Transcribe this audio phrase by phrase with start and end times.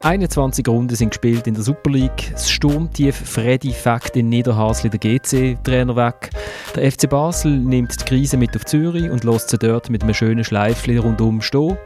[0.00, 2.30] 21 Runden sind gespielt in der Super League.
[2.30, 6.30] Das Sturmtief Freddy Fakt in Niederhasli der GC-Trainer weg.
[6.76, 10.14] Der FC Basel nimmt die Krise mit auf Zürich und lässt sie dort mit einem
[10.14, 11.76] schönen Schleifchen rundum stehen.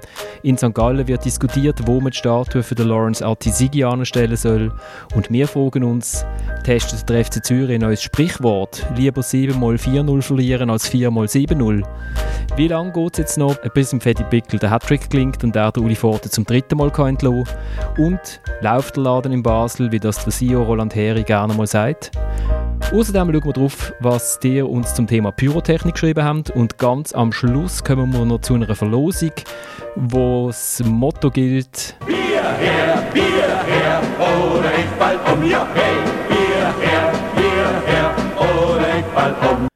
[0.45, 0.75] In St.
[0.75, 4.73] Gallen wird diskutiert, wo man die Statue für den Lawrence Artisigi anstellen soll.
[5.15, 6.27] Und wir fragen uns,
[6.65, 8.85] testet der FC Zürich ein neues Sprichwort?
[8.97, 11.85] Lieber 7 mal 4-0 verlieren als 4 mal 7-0.
[12.57, 15.71] Wie lange geht es jetzt noch, bis im Freddy Bickel der Hattrick klingt und er
[15.71, 18.05] der Uli Forte zum dritten Mal entlassen kann?
[18.05, 22.11] Und läuft der Laden in Basel, wie das der CEO Roland Heri gerne mal sagt?
[22.93, 26.51] Außerdem schauen wir darauf, was ihr uns zum Thema Pyrotechnik geschrieben habt.
[26.51, 29.33] Und ganz am Schluss kommen wir noch zu einer Verlosung,
[29.97, 35.43] wo das Motto gilt: Bier her, Bier her, oder ich fall um.
[35.49, 35.95] Ja, hey,
[36.29, 39.69] Bier her, Bier her, oder ich fall um.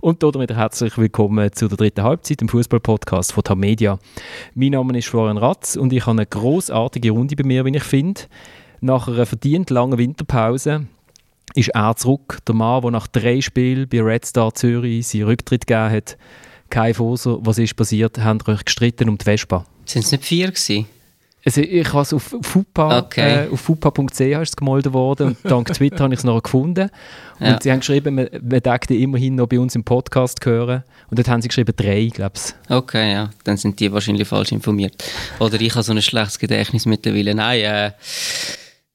[0.00, 3.98] Und damit herzlich willkommen zu der dritten Halbzeit im Fußball-Podcast von Tamedia.
[4.54, 7.82] Mein Name ist Florian Ratz und ich habe eine großartige Runde bei mir, wie ich
[7.82, 8.20] finde.
[8.80, 10.86] Nach einer verdient langen Winterpause
[11.54, 12.38] ist er zurück.
[12.46, 16.16] Der Mann, der nach drei Spielen bei Red Star Zürich seinen Rücktritt gegeben hat.
[16.70, 18.18] Kai Foser, was ist passiert?
[18.18, 19.64] Ihr euch gestritten um die Vespa?
[19.84, 20.86] Sind es nicht vier gewesen?
[21.42, 23.46] Also ich habe es auf fupa, Okay.
[23.46, 26.90] äh, fupa.ch es gemeldet worden und dank Twitter habe ich es noch gefunden.
[27.40, 27.58] Und Ja.
[27.62, 30.84] sie haben geschrieben, man, man immerhin noch bei uns im Podcast hören.
[31.08, 32.70] Und dort haben sie geschrieben drei, glaube ich.
[32.70, 35.02] Okay, ja, dann sind die wahrscheinlich falsch informiert.
[35.38, 37.34] Oder ich habe so ein schlechtes Gedächtnis mittlerweile.
[37.34, 37.90] Nein, äh,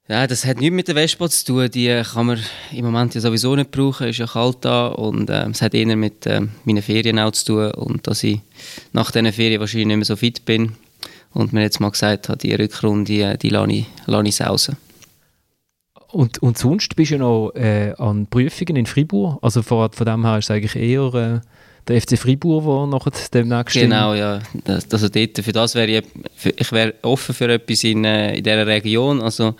[0.07, 1.71] ja, das hat nichts mit der Vespa zu tun.
[1.71, 2.39] Die kann man
[2.71, 4.87] im Moment ja sowieso nicht brauchen, ist ja kalt da.
[4.87, 8.39] Und äh, es hat eher mit äh, meinen Ferien auch zu tun und dass ich
[8.93, 10.73] nach diesen Ferien wahrscheinlich nicht mehr so fit bin.
[11.33, 14.77] Und mir jetzt mal gesagt hat, die Rückrunde, die, die lasse ich, sausen.
[16.11, 19.39] Und, und sonst bist du ja noch äh, an Prüfungen in Fribourg.
[19.41, 21.39] Also von, von dem her ist es eigentlich eher äh,
[21.88, 23.75] der FC Fribourg, der nachher demnächst...
[23.75, 24.39] Genau, ja.
[24.64, 26.03] Das, also dort, für das wäre ich,
[26.36, 29.22] für, ich wäre offen für etwas in, äh, in dieser Region.
[29.22, 29.55] Also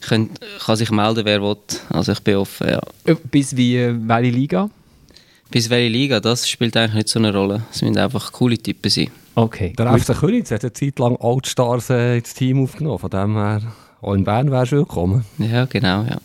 [0.00, 1.56] könnt, kann sich melden, wer will.
[1.90, 2.80] Also ich bin offen, ja.
[3.04, 4.70] Äh, Bis wie äh, welche Liga?
[5.50, 7.62] Bis welche Liga, das spielt eigentlich nicht so eine Rolle.
[7.70, 9.10] Es müssen einfach coole Typen sein.
[9.34, 9.72] Okay.
[9.78, 12.98] Der FC Königs hat eine Zeit lang Altstars äh, ins Team aufgenommen.
[12.98, 13.62] Von dem her,
[14.00, 15.24] auch in Bern wärst du willkommen.
[15.38, 16.18] Ja, genau, ja.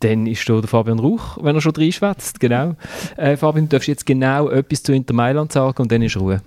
[0.00, 2.40] Dann ist da der Fabian Rauch, wenn er schon reinschwätzt.
[2.40, 2.76] Genau.
[3.16, 6.42] Äh, Fabian, du darfst jetzt genau etwas zu Inter Mailand sagen und dann ist Ruhe.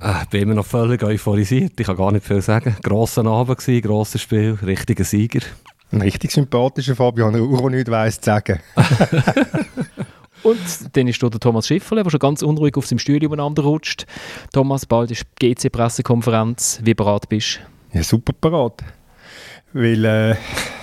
[0.00, 1.78] Äh, ich bin immer noch völlig euphorisiert.
[1.78, 2.76] Ich kann gar nicht viel sagen.
[2.82, 5.40] Grosser Abend gewesen, grosses Spiel, richtiger Sieger.
[5.90, 8.60] Ein richtig sympathischer Fabian Rauch, der nichts weiss zu sagen.
[10.42, 13.62] Und dann ist da der Thomas Schifferle, der schon ganz unruhig auf seinem Stuhl umeinander
[13.62, 14.06] rutscht.
[14.52, 16.80] Thomas, bald ist die GC-Pressekonferenz.
[16.84, 17.60] Wie bereit bist
[17.92, 18.84] Ja, super parat.
[19.72, 20.36] Weil äh,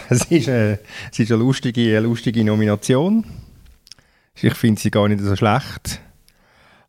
[0.10, 0.78] es, ist, äh,
[1.12, 3.26] es ist eine lustige, eine lustige Nomination.
[4.36, 6.02] Ich finde sie gar nicht so schlecht.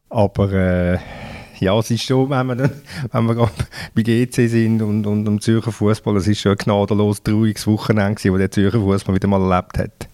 [0.09, 0.99] Aber äh,
[1.59, 2.71] ja, es ist schon, wenn wir, dann,
[3.12, 3.53] wenn wir gerade
[3.94, 8.21] bei GC sind und, und am Zürcher Fußball, es ist schon ein gnadenlos trauriges Wochenende,
[8.22, 10.09] das der Zürcher Fußball wieder mal erlebt hat.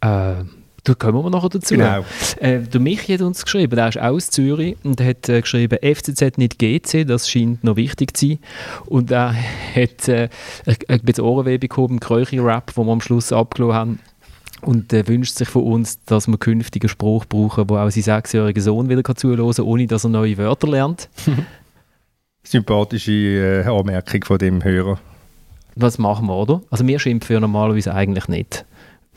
[0.00, 0.44] Äh,
[0.84, 1.74] da kommen wir nachher dazu.
[1.74, 2.04] Genau.
[2.40, 6.38] Äh, der Michi hat uns geschrieben, der ist aus Zürich und hat äh, geschrieben, FCZ
[6.38, 8.38] nicht GC, das scheint noch wichtig zu sein.
[8.86, 10.28] Und er hat äh,
[10.66, 13.98] ein bisschen Ohrenweh bekommen im Kröchi-Rap, den wir am Schluss abgelassen haben.
[14.62, 18.02] Und äh, wünscht sich von uns, dass wir künftig einen Spruch brauchen, wo auch sein
[18.02, 21.08] sechsjähriger Sohn wieder zuhören kann, ohne dass er neue Wörter lernt.
[22.42, 24.98] Sympathische äh, Anmerkung von dem Hörer.
[25.76, 26.62] Was machen wir, oder?
[26.70, 28.64] Also wir schimpfen ja normalerweise eigentlich nicht.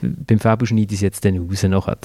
[0.02, 1.98] Beim Fabio schneide ich es jetzt dann raus nachher,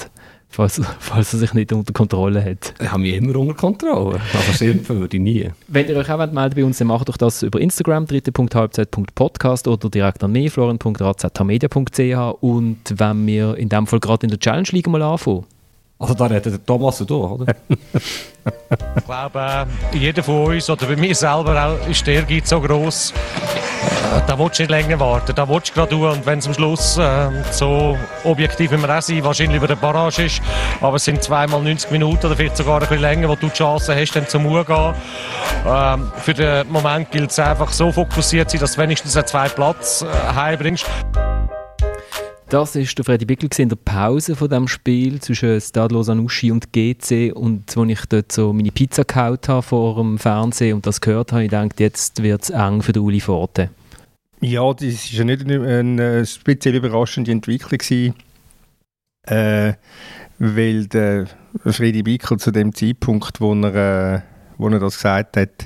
[0.49, 2.73] falls, falls er sich nicht unter Kontrolle hat.
[2.79, 4.19] Ich habe mich immer unter Kontrolle.
[4.19, 5.49] Aber schimpfen würde ich nie.
[5.67, 9.89] Wenn ihr euch auch melden bei uns, dann macht doch das über Instagram, dritte.halbzeit.podcast oder
[9.89, 14.87] direkt an mich, florian.razetamedia.ch und wenn wir in dem Fall gerade in der Challenge League
[14.87, 15.45] mal anfangen.
[15.99, 17.55] Also da reden der Thomas und du, oder?
[18.97, 23.13] Ich glaube, jeder von uns oder bei mir selber auch ist der Ehrgeiz so.
[24.13, 26.09] Äh, da willst du nicht länger warten, da willst du gerade tun.
[26.09, 30.41] Und wenn es am Schluss äh, so objektiv auch sind, wahrscheinlich über der Barrage ist,
[30.81, 33.53] aber es sind zweimal 90 Minuten oder vielleicht sogar ein bisschen länger, wo du die
[33.53, 34.93] Chance hast, dann zum gehen.
[35.65, 39.55] Ähm, für den Moment gilt es einfach so fokussiert sein, dass du wenigstens einen zweiten
[39.55, 40.85] Platz äh, heimbringst.
[42.49, 46.71] Das ist der Freddy Bickel in der Pause von dem Spiel zwischen Stade Lausanne-Uschi und
[46.71, 51.01] GC und als ich dort so meine Pizza gehaut habe vor dem Fernsehen und das
[51.01, 53.69] gehört habe, ich gedacht, jetzt wird es eng für Uli Forte.
[54.39, 58.13] Ja, das ist ja nicht eine, eine speziell überraschende Entwicklung
[59.23, 59.73] äh,
[60.39, 61.27] weil der
[61.65, 64.21] Freddy Bickel zu dem Zeitpunkt, wo er, äh,
[64.57, 65.65] wo er das gesagt hat,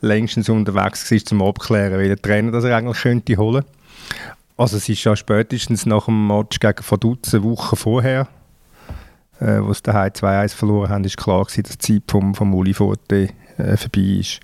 [0.00, 3.64] längstens unterwegs war, zum Abklären, welchen Trainer das er eigentlich könnte holen.
[4.58, 8.26] Also es ist ja spätestens nach dem Match gegen Vaduz, eine Woche vorher,
[9.40, 12.52] äh, wo sie daheim 2-1 verloren haben, ist klar gewesen, dass die Zeit vom, vom
[12.52, 14.40] Uli Forte äh, vorbei ist.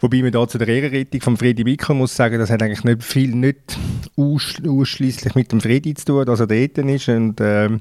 [0.00, 3.04] Wobei man da zu der Ehrenrettung von Freddy Wicker muss sagen, das hat eigentlich nicht
[3.04, 3.78] viel, nicht
[4.16, 7.80] ausschließlich mit dem Freddy zu tun, dass er dort ist und ähm,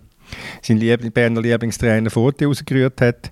[0.62, 3.32] sein Liebling, Berner Lieblingstrainer Forte rausgerührt hat,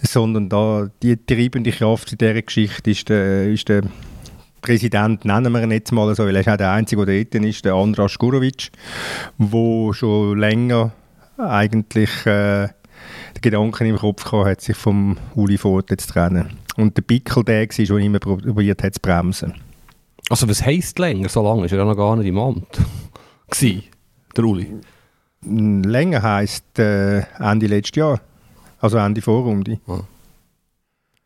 [0.00, 3.82] sondern da die treibende Kraft in dieser Geschichte ist der, ist der
[4.64, 7.44] Präsident, nennen wir ihn jetzt mal so, weil er ist auch der Einzige, der dort
[7.44, 8.70] ist, der Andras Gurovic,
[9.36, 10.90] der schon länger
[11.36, 16.56] eigentlich äh, den Gedanken im Kopf gehabt hat, sich vom Uli Forte zu trennen.
[16.76, 19.52] Und der Pickel der war, der immer probiert hat zu bremsen.
[20.30, 21.28] Also was heisst länger?
[21.28, 22.80] So lange ist er ja noch gar nicht im Amt.
[23.50, 23.82] Gsi,
[24.34, 24.76] der Uli.
[25.42, 28.18] Länger heisst äh, Ende letztes Jahr.
[28.80, 29.78] Also Ende Vorrunde.
[29.86, 30.00] Ah.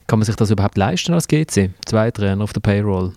[0.08, 1.70] Kann man sich das überhaupt leisten als GC?
[1.84, 3.12] Zwei Trainer auf der Payroll?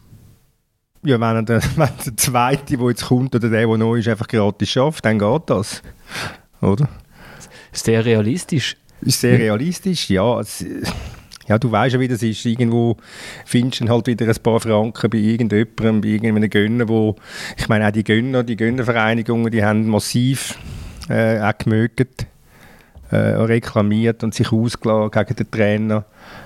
[1.03, 4.27] Ja, wenn, der, wenn der Zweite, der jetzt kommt, oder der, der neu ist, einfach
[4.27, 5.81] gratis schafft, dann geht das.
[6.61, 6.87] Oder?
[7.71, 8.77] Sehr realistisch.
[9.01, 10.39] Ist sehr realistisch, ja.
[10.39, 10.63] Es,
[11.47, 12.45] ja, du weißt ja, wie das ist.
[12.45, 12.97] Irgendwo
[13.45, 17.15] findest du halt wieder ein paar Franken bei irgendjemandem, bei irgendeinem Gönner, wo,
[17.57, 20.57] ich meine auch die Gönner, die Gönnervereinigungen, die haben massiv
[21.09, 22.27] äh, auch gemögt,
[23.09, 26.05] äh, reklamiert und sich ausgelassen gegen den Trainer.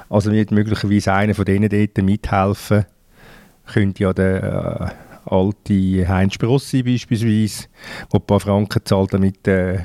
[0.10, 2.86] Also wird möglicherweise einer von denen dort mithelfen.
[3.66, 4.94] Könnte ja der
[5.28, 7.68] äh, alte Heinz Sprossi beispielsweise,
[8.12, 9.80] der ein paar Franken zahlt, damit äh,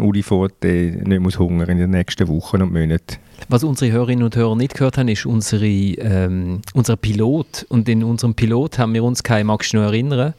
[0.00, 3.18] Uli Forte nicht muss hungern in den nächsten Wochen und Monaten.
[3.48, 7.66] Was unsere Hörerinnen und Hörer nicht gehört haben, ist unsere, ähm, unser Pilot.
[7.68, 10.34] Und in unserem Pilot haben wir uns, Kai, magst du noch erinnern,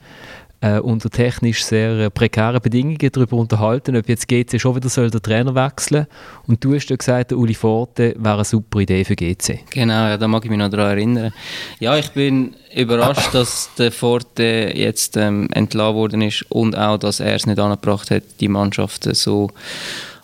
[0.63, 5.11] äh, unter technisch sehr äh, prekären Bedingungen darüber unterhalten, ob jetzt GC schon wieder soll
[5.11, 6.07] der Trainer wechseln
[6.47, 9.59] Und du hast ja gesagt, der Uli Forte wäre eine super Idee für GC.
[9.71, 11.33] Genau, ja, da mag ich mich noch daran erinnern.
[11.79, 17.19] Ja, ich bin überrascht, dass der Forte jetzt ähm, entlassen worden ist und auch, dass
[17.19, 19.49] er es nicht angebracht hat, die Mannschaft so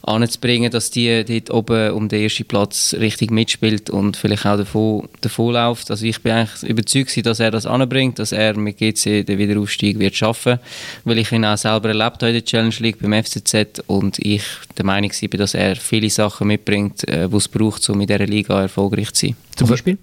[0.10, 5.08] anzubringen, dass die dort oben um den ersten Platz richtig mitspielt und vielleicht auch davon,
[5.22, 5.92] davon läuft.
[5.92, 10.00] Also ich bin eigentlich überzeugt, dass er das anbringt, dass er mit GC den Wiederaufstieg
[10.00, 10.60] wird schaffen,
[11.04, 14.44] weil ich ihn auch selber erlebt habe in der Challenge League beim FCZ und ich
[14.78, 18.26] der Meinung bin, dass er viele Sachen mitbringt, äh, die es braucht, um in dieser
[18.26, 19.36] Liga erfolgreich zu sein.
[19.56, 19.98] Zum Beispiel?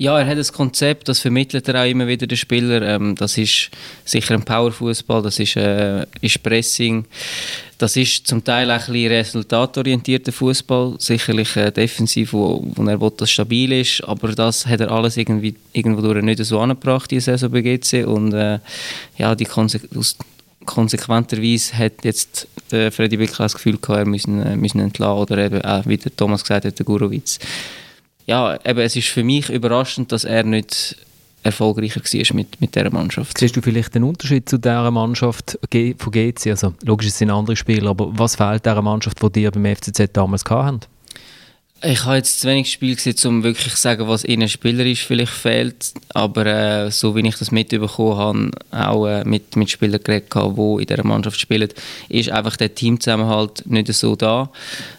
[0.00, 2.82] Ja, er hat ein Konzept, das vermittelt er auch immer wieder den Spieler.
[2.82, 3.70] Ähm, das ist
[4.04, 7.04] sicher ein Powerfußball, das ist, äh, ist Pressing,
[7.78, 13.00] das ist zum Teil auch ein bisschen resultatorientierter Fußball, sicherlich äh, defensiv, wo, wo er
[13.00, 17.10] will, dass stabil ist, aber das hat er alles irgendwie irgendwo durch nicht so angebracht,
[17.10, 18.60] die Saison bei GC und äh,
[19.16, 19.80] ja, die Konse
[20.64, 25.18] konsequenterweise hat jetzt der Freddy Bickler das Gefühl gehabt, er müssen, äh, müssen entlassen.
[25.18, 27.38] Oder eben auch, wie der Thomas gesagt hat, der Gurowitz
[28.28, 30.96] ja, eben, es ist für mich überraschend, dass er nicht
[31.42, 33.38] erfolgreicher war mit, mit dieser Mannschaft.
[33.38, 36.48] Siehst du vielleicht den Unterschied zu dieser Mannschaft von GC?
[36.48, 40.10] Also, logisch, es sind andere Spieler, aber was fehlt dieser Mannschaft, die dir beim FCZ
[40.12, 40.80] damals hatten?
[41.80, 45.32] Ich habe jetzt zu wenig Spiel gesehen, um wirklich zu sagen, was ihnen spielerisch vielleicht
[45.32, 45.92] fehlt.
[46.12, 50.80] Aber äh, so wie ich das mitbekommen habe, auch äh, mit, mit Spielern geredet, die
[50.80, 51.68] in dieser Mannschaft spielen,
[52.08, 54.50] ist einfach der Teamzusammenhalt nicht so da.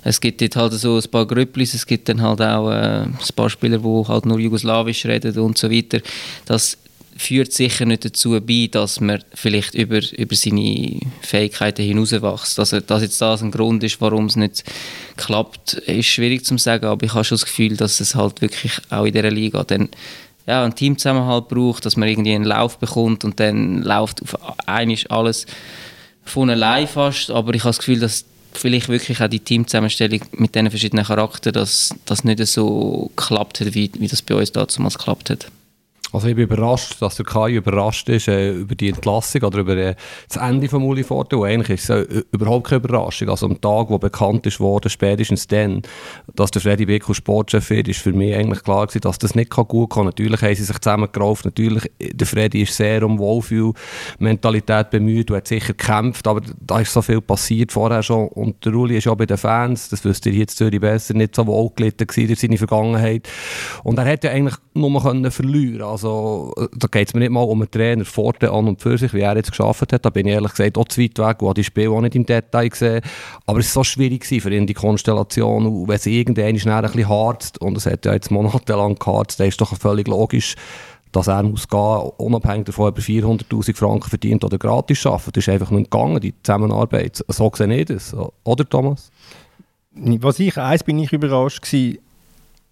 [0.06, 3.18] Es gibt dort halt so ein paar Grüpplis, es gibt dann halt auch äh, ein
[3.36, 6.00] paar Spieler, die halt nur Jugoslawisch reden und so weiter.
[6.46, 6.78] Das
[7.20, 12.58] führt sicher nicht dazu bei, dass man vielleicht über, über seine Fähigkeiten hinauswächst.
[12.58, 14.64] Also, dass jetzt das ein Grund ist, warum es nicht
[15.18, 18.72] klappt, ist schwierig zu sagen, aber ich habe schon das Gefühl, dass es halt wirklich
[18.90, 19.90] auch in dieser Liga dann
[20.48, 24.98] ja, ein Teamzusammenhalt braucht, dass man irgendwie einen Lauf bekommt und dann läuft auf einmal
[25.10, 25.46] alles
[26.24, 30.56] von allein fast, aber ich habe das Gefühl, dass vielleicht wirklich auch die Teamzusammenstellung mit
[30.56, 34.98] diesen verschiedenen Charakteren, dass das nicht so klappt hat, wie, wie das bei uns damals
[34.98, 35.52] geklappt hat.
[36.12, 39.78] Also ich bin überrascht, dass der Kai überrascht ist äh, über die Entlassung oder über
[39.78, 39.96] äh,
[40.28, 41.38] das Ende von Uli Forte.
[41.38, 43.30] Eigentlich ist es äh, überhaupt keine Überraschung.
[43.30, 45.84] Also am Tag, wo bekannt ist worden, spätestens dann,
[46.36, 49.52] dass der Freddy Bickel Sportchef wird, ist für mich eigentlich klar gewesen, dass das nicht
[49.52, 50.06] gut kann.
[50.06, 51.46] Natürlich haben sie sich zusammengerauft.
[51.46, 56.92] Natürlich, der Freddy ist sehr um Wohlfühl-Mentalität bemüht und hat sicher gekämpft, aber da ist
[56.92, 58.30] so viel passiert vorher schon.
[58.30, 61.36] Und der Uli ist ja bei den Fans, das wüsste ihr jetzt Zürich besser, nicht
[61.36, 63.30] so wohl gelitten in seiner Vergangenheit.
[63.84, 67.42] Und er hätte ja eigentlich nur können verlieren also, da geht es mir nicht mal
[67.42, 70.06] um einen Trainer Forte an und für sich, wie er jetzt geschafft hat.
[70.06, 72.16] Da bin ich ehrlich gesagt auch zu weit weg und habe die Spiele auch nicht
[72.16, 73.02] im Detail gesehen.
[73.46, 75.66] Aber es war so schwierig für ihn, die Konstellation.
[75.66, 79.40] Und wenn sie irgendwann schnell ein bisschen harzt, und es hat ja jetzt monatelang geharzt,
[79.40, 80.56] dann ist doch völlig logisch,
[81.12, 85.38] dass er muss gehen, unabhängig davon, ob er 400'000 Franken verdient oder gratis arbeitet.
[85.38, 87.24] Das ist einfach nicht gegangen, die Zusammenarbeit.
[87.28, 88.16] So sehe ich das.
[88.44, 89.12] Oder, Thomas?
[89.92, 91.98] Was ich, eins bin ich überrascht gewesen,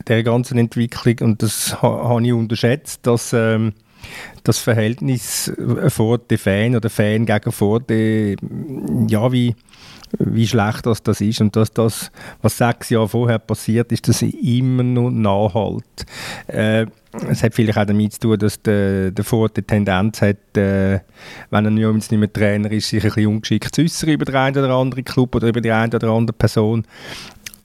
[0.07, 3.73] der ganzen Entwicklung und das ha, habe ich unterschätzt, dass ähm,
[4.43, 5.51] das Verhältnis
[5.89, 8.37] vor den Fan oder Fan gegen vor den,
[9.09, 9.55] ja, wie,
[10.19, 12.11] wie schlecht das, das ist und dass das,
[12.41, 16.05] was sechs Jahre vorher passiert ist, dass immer noch nachhalt.
[16.47, 16.85] Äh,
[17.29, 20.99] es hat vielleicht auch damit zu tun, dass der, der Ford die Tendenz hat, äh,
[21.49, 24.57] wenn er nicht mehr Trainer ist, sich ein bisschen ungeschickt zu äußern über den einen
[24.57, 26.85] oder anderen Club oder über die eine oder andere Person.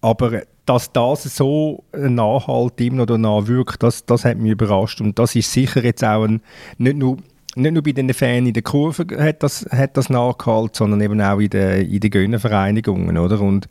[0.00, 5.00] Aber dass das so nachhaltig immer noch nachwirkt, das, das hat mich überrascht.
[5.00, 6.40] Und das ist sicher jetzt auch ein,
[6.78, 7.18] nicht nur
[7.54, 11.20] nicht nur bei den Fans in der Kurve hat das, hat das nachgehalten, sondern eben
[11.20, 13.18] auch in den, in den Gönnervereinigungen?
[13.18, 13.68] Und,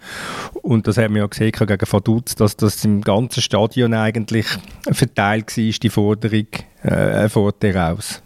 [0.62, 4.46] und das haben wir ja gesehen gegen Vaduz, dass das im ganzen Stadion eigentlich
[4.92, 6.48] verteilt war, die Forderung
[6.84, 8.22] äh, vor raus.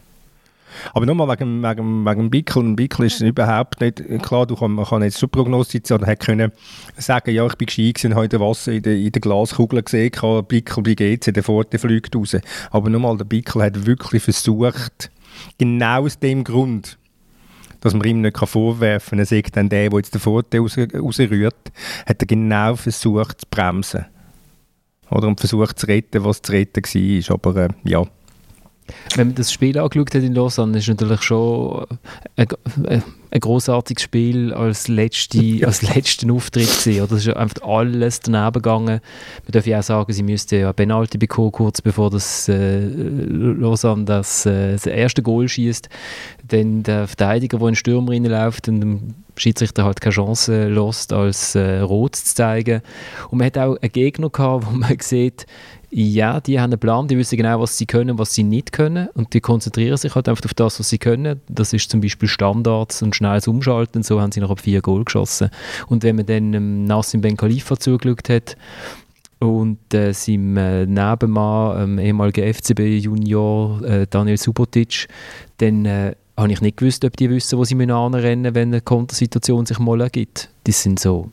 [0.94, 2.64] Aber nochmal wegen, wegen, wegen Bickel.
[2.64, 4.46] Ein Bickel ist überhaupt nicht klar.
[4.46, 6.52] Du kann, man kann jetzt schon prognostizieren oder können
[6.98, 10.46] sagen, ja, ich bin gescheit und heute Wasser in der, in der Glaskugel gesehen, kann
[10.46, 12.38] Bickel bei GC, der Pforte fliegt raus.
[12.72, 15.12] Aber nochmal, der Bickel hat wirklich versucht,
[15.58, 16.98] genau aus dem Grund,
[17.82, 20.78] dass man ihm nicht vorwerfen kann, er sagt dann der, der jetzt den Pforte raus,
[20.78, 21.72] rausrührt,
[22.06, 24.06] hat er genau versucht zu bremsen.
[25.12, 27.34] Oder und versucht zu retten, was zu retten war.
[27.36, 28.04] Aber äh, ja,
[29.16, 31.86] wenn man das Spiel angeschaut hat in Lausanne, ist natürlich schon
[32.36, 32.48] ein,
[32.88, 37.02] ein großartiges Spiel als, letzte, als letzten Auftritt gewesen.
[37.02, 39.02] Oder es ist einfach alles daneben gegangen.
[39.46, 44.06] Man darf ja auch sagen, sie müsste ja Penalty bekommen, kurz bevor das äh, Lausanne
[44.06, 45.90] das, äh, das erste Goal schießt.
[46.48, 51.12] Dann der Verteidiger, der in den Stürmer reinläuft und dem Schiedsrichter halt keine Chance lässt,
[51.12, 52.82] als äh, rot zu zeigen.
[53.30, 55.46] Und man hat auch einen Gegner gehabt, wo man sieht,
[55.98, 59.08] ja, die haben einen Plan, die wissen genau, was sie können, was sie nicht können
[59.14, 61.40] und die konzentrieren sich halt einfach auf das, was sie können.
[61.48, 64.04] Das ist zum Beispiel Standards und schnelles Umschalten.
[64.04, 65.50] So haben sie noch vier Goal geschossen.
[65.88, 68.58] Und wenn man dann ähm, Nassim Ben Khalifa zugeschaut hat
[69.40, 75.08] und äh, seinem äh, Nebenmann, ähm, ehemaliger FCB-Junior äh, Daniel Subotic,
[75.60, 79.66] dann äh, habe ich nicht gewusst, ob die wissen, wo sie anrennen wenn eine Kontersituation
[79.66, 80.50] sich mal ergibt.
[80.66, 81.32] Das sind so...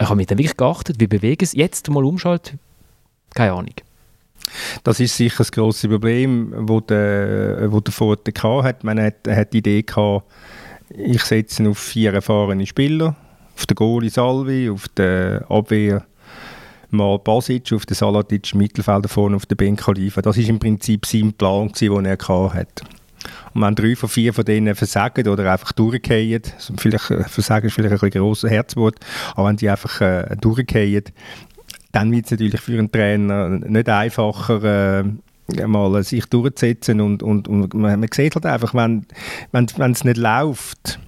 [0.00, 2.58] Ich habe mich dann wirklich geachtet, wie bewegen sie jetzt mal umschalten.
[3.34, 3.74] Keine Ahnung.
[4.84, 8.84] Das ist sicher das grosse Problem, wo der, wo Forte hat.
[8.84, 10.24] Man hat, hat die Idee gehabt,
[10.90, 13.14] ich setze auf vier erfahrene Spieler,
[13.56, 16.04] auf den Goalie Salvi, auf den Abwehr
[16.90, 20.22] mal Basic, auf den Salatic, Mittelfelder vorne auf den Ben Khalifa.
[20.22, 22.82] Das ist im Prinzip sein Plan, den er hat.
[23.54, 26.42] Und wenn drei von vier von denen versagen oder einfach durchgehen,
[26.76, 28.96] vielleicht, äh, versagen ist vielleicht ein grosses Herzwort,
[29.34, 31.04] aber wenn die einfach äh, durchgehen,
[31.92, 37.48] dann wird es natürlich für einen Trainer nicht einfacher, äh, mal sich durchzusetzen und, und,
[37.48, 39.06] und man, man sieht halt einfach, wenn
[39.52, 41.00] es wenn, nicht läuft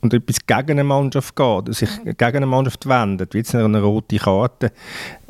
[0.00, 4.16] und etwas gegen eine Mannschaft geht, sich gegen eine Mannschaft wendet, wie jetzt eine rote
[4.16, 4.72] Karte,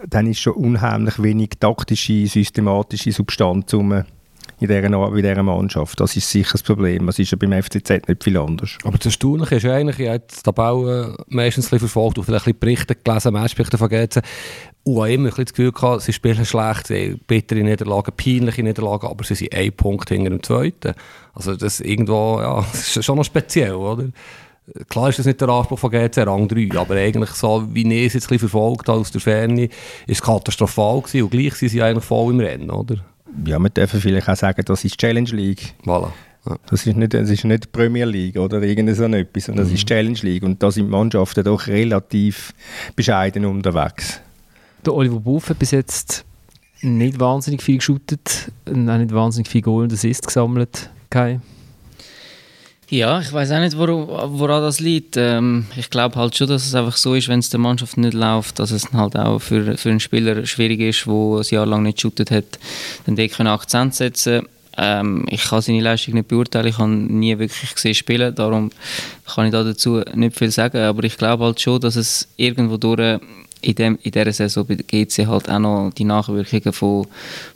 [0.06, 4.04] dann ist schon unheimlich wenig taktische, systematische Substanz, um
[4.60, 6.00] in dieser, in dieser Mannschaft.
[6.00, 7.06] Das ist sicher das Problem.
[7.06, 8.76] Das ist ja beim FCZ nicht viel anders.
[8.82, 13.32] Aber das Erstaunliche ist eigentlich, ich habe die Tabelle meistens verfolgt und vielleicht Berichte gelesen,
[13.32, 14.20] Matchberichte von GC
[14.94, 18.62] und habe immer ein das Gefühl gehabt, sie spielen schlecht, sie haben bittere Niederlagen, peinliche
[18.62, 20.94] Niederlagen, aber sie sind ein Punkt hinter dem Zweiten.
[21.34, 24.06] Also das irgendwo, ja, das ist schon noch speziell, oder?
[24.90, 28.06] Klar ist das nicht der Anspruch von GC Rang 3, aber eigentlich so, wie ich
[28.08, 29.72] es jetzt ein verfolgt habe aus der Ferne, ist
[30.06, 32.96] es katastrophal gewesen und gleich sind sie eigentlich voll im Rennen, oder?
[33.46, 35.74] ja, wir dürfen vielleicht auch sagen, das ist Challenge League.
[35.84, 36.10] Voilà.
[36.46, 36.56] Ja.
[36.68, 39.70] Das, ist nicht, das ist nicht Premier League oder irgend so etwas, sondern mhm.
[39.70, 42.54] das ist Challenge League und da sind die Mannschaften doch relativ
[42.94, 44.20] bescheiden unterwegs.
[44.84, 46.24] Der Oliver Buff hat bis jetzt
[46.80, 50.90] nicht wahnsinnig viel geschootet, auch nicht wahnsinnig viel Goal und Assist gesammelt.
[51.10, 51.40] Kai?
[52.90, 54.06] Ja, ich weiß auch nicht, woran,
[54.38, 55.16] woran das liegt.
[55.18, 58.14] Ähm, ich glaube halt schon, dass es einfach so ist, wenn es der Mannschaft nicht
[58.14, 61.82] läuft, dass es halt auch für, für einen Spieler schwierig ist, der ein Jahr lang
[61.82, 62.58] nicht geshootet hat,
[63.04, 64.46] dann dort können Akzent setzen
[64.80, 68.70] ähm, ich kann seine Leistung nicht beurteilen, ich habe nie wirklich gesehen spielen, darum
[69.26, 72.76] kann ich da dazu nicht viel sagen, aber ich glaube halt schon, dass es irgendwo
[72.76, 73.18] durch
[73.60, 77.06] in, dem, in dieser Saison bei der GC halt auch noch die Nachwirkungen von,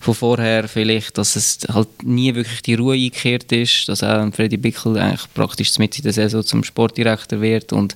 [0.00, 4.56] von vorher vielleicht, dass es halt nie wirklich die Ruhe eingekehrt ist, dass auch Freddy
[4.56, 7.94] Bickel eigentlich praktisch mit in der Saison zum Sportdirektor wird und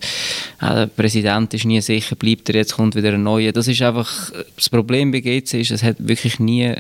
[0.61, 3.53] auch der Präsident ist nie sicher, bleibt er, jetzt kommt wieder ein neuer.
[3.53, 6.75] Das ist einfach, das Problem bei GC ist, es hat wirklich nie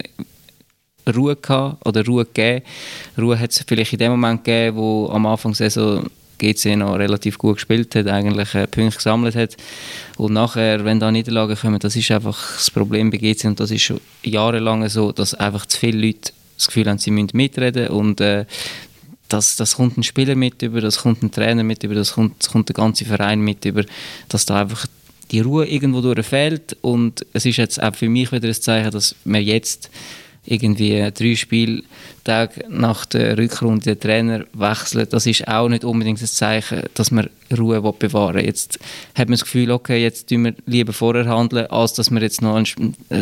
[1.14, 2.64] Ruhe gehabt oder Ruhe gegeben.
[3.18, 6.06] Ruhe hat es vielleicht in dem Moment gegeben, wo am Anfang der Saison
[6.38, 9.56] GC noch relativ gut gespielt hat, eigentlich äh, Punkte gesammelt hat.
[10.16, 13.70] Und nachher, wenn da Niederlagen kommen, das ist einfach das Problem bei GC und das
[13.70, 17.88] ist schon jahrelang so, dass einfach zu viele Leute das Gefühl haben, sie müssen mitreden
[17.88, 18.46] und äh,
[19.28, 22.42] das, das kommt ein Spieler mit über, das kommt ein Trainer mit über, das kommt,
[22.42, 23.84] das kommt der ganze Verein mit über,
[24.28, 24.86] dass da einfach
[25.30, 28.90] die Ruhe irgendwo durch fehlt und es ist jetzt auch für mich wieder ein Zeichen,
[28.92, 29.90] dass wir jetzt
[30.44, 31.82] irgendwie drei Spiele
[32.26, 37.10] Tage nach der Rückrunde den Trainer wechseln, das ist auch nicht unbedingt das Zeichen, dass
[37.10, 38.44] man Ruhe bewahren will.
[38.44, 38.78] Jetzt
[39.14, 42.42] hat man das Gefühl, okay, jetzt tun wir lieber vorher handeln, als dass man jetzt
[42.42, 42.66] noch ein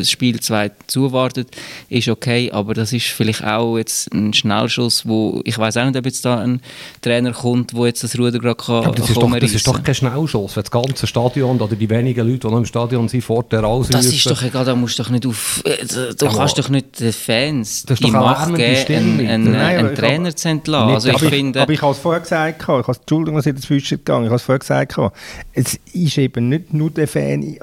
[0.04, 1.48] Spiel 2 zuwartet.
[1.90, 5.96] Ist okay, aber das ist vielleicht auch jetzt ein Schnellschuss, wo ich weiß auch nicht,
[5.96, 6.60] ob jetzt da ein
[7.02, 9.82] Trainer kommt, wo jetzt das Ruder gerade kann aber das ist, doch, das ist doch
[9.82, 13.22] kein Schnellschuss, wenn das ganze Stadion oder die wenigen Leute, die noch im Stadion sind,
[13.22, 13.62] vor der.
[13.62, 15.62] Das ist doch egal, da musst du doch nicht auf...
[15.64, 15.84] Äh,
[16.16, 18.93] du Aber- kannst doch nicht den Fans Das ist die doch eine Macht geben.
[18.96, 20.86] Einen, einen, Nein, einen ich Trainer hab- zu entlassen.
[20.86, 21.58] Nicht, Also ich aber, finde...
[21.58, 24.28] ich, aber ich habe es vorher gesagt, ich habe, Entschuldigung, dass ich dazwischen gegangen ich
[24.30, 24.96] habe es vorher gesagt,
[25.52, 27.58] es ist eben nicht nur der Fan, d-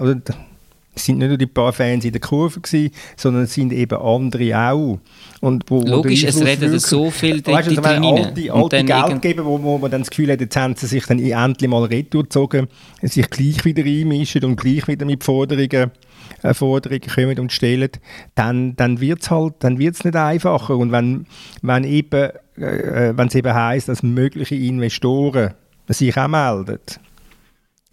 [0.94, 3.98] es sind nicht nur die paar Fans in der Kurve gewesen, sondern es sind eben
[3.98, 5.00] andere auch.
[5.40, 8.04] Und wo, Logisch, es reden wirklich- so viel Weißt also drin.
[8.04, 11.18] alte, alte Geldgeber, wo, wo man dann das Gefühl hat, jetzt haben sie sich dann
[11.20, 12.68] endlich mal retour gezogen,
[13.02, 15.92] sich gleich wieder einmischen und gleich wieder mit Forderungen,
[16.44, 17.90] äh, Forderungen kommen und stellen,
[18.36, 20.78] dann, dann wird es halt dann wird's nicht einfacher.
[20.78, 21.26] Und wenn,
[21.62, 25.54] wenn eben, äh, wenn es eben heisst, dass mögliche Investoren
[25.88, 26.80] sich auch melden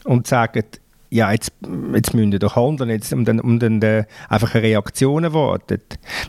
[0.04, 0.64] und sagen,
[1.10, 1.52] ja, jetzt,
[1.94, 5.80] jetzt müssen wir doch handeln, jetzt, und dann, und dann äh, einfach eine Reaktion erwarten.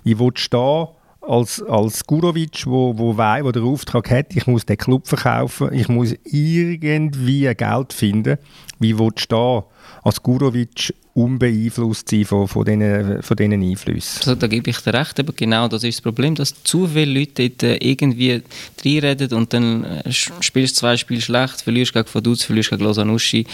[0.05, 0.89] Wie willst du da
[1.21, 5.73] als, als Gurovic, wo, wo, wei- wo der Auftrag hat, ich muss den Club verkaufen,
[5.73, 8.37] ich muss irgendwie Geld finden,
[8.79, 9.65] wie willst du da
[10.01, 14.19] als Gurovic unbeeinflusst sein von, von, diesen, von diesen Einflüssen?
[14.19, 17.19] Also, da gebe ich dir recht, aber genau das ist das Problem, dass zu viele
[17.19, 18.41] Leute dort äh, irgendwie
[18.83, 23.45] reinreden und dann äh, spielst du zwei Spiele schlecht, verlierst gegen Vaduz, verlierst gegen Losanuschi,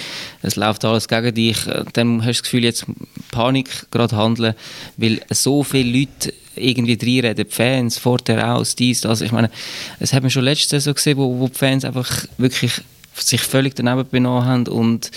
[0.41, 2.85] es läuft alles gegen dich, äh, dann hast du das Gefühl, jetzt
[3.31, 4.53] Panik gerade handeln,
[4.97, 9.49] weil so viele Leute irgendwie reinreden, die Fans, vorher aus, dies, das, ich meine,
[9.99, 12.81] es hat man schon letzte Saison gesehen, wo, wo die Fans einfach wirklich
[13.15, 15.11] sich völlig daneben benommen haben und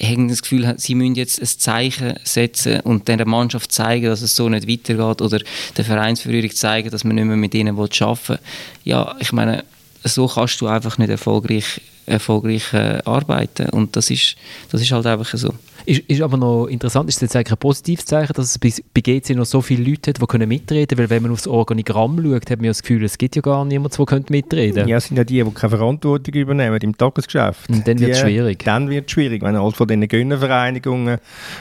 [0.00, 4.34] haben das Gefühl, sie müssen jetzt ein Zeichen setzen und der Mannschaft zeigen, dass es
[4.34, 5.40] so nicht weitergeht oder
[5.76, 8.38] der Vereinsführung zeigen, dass man nicht mehr mit ihnen arbeiten will.
[8.84, 9.64] Ja, ich meine,
[10.04, 14.36] so kannst du einfach nicht erfolgreich, erfolgreich äh, arbeiten und das ist,
[14.70, 15.54] das ist halt einfach so.
[15.84, 18.72] Ist, ist aber noch interessant, ist es jetzt eigentlich ein positives Zeichen, dass es bei,
[18.94, 21.46] bei GC noch so viele Leute hat, die können mitreden können, weil wenn man aufs
[21.46, 24.86] Organigramm schaut, hat man ja das Gefühl, es gibt ja gar niemanden, der könnte mitreden
[24.88, 27.68] Ja, es sind ja die, die keine Verantwortung übernehmen im Tagesgeschäft.
[27.68, 28.64] Und dann wird's Die- schwierig.
[28.64, 31.18] Dann wird es schwierig, wenn all von diesen Gönnervereinigungen,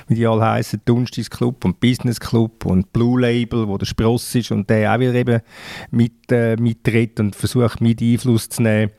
[0.07, 4.35] wie die alle heißen, Dunstis Club und Business Club und Blue Label, wo der Spross
[4.35, 5.41] ist und der auch wieder eben
[5.91, 8.91] mit, äh, mitredet und versucht, mit Einfluss zu nehmen,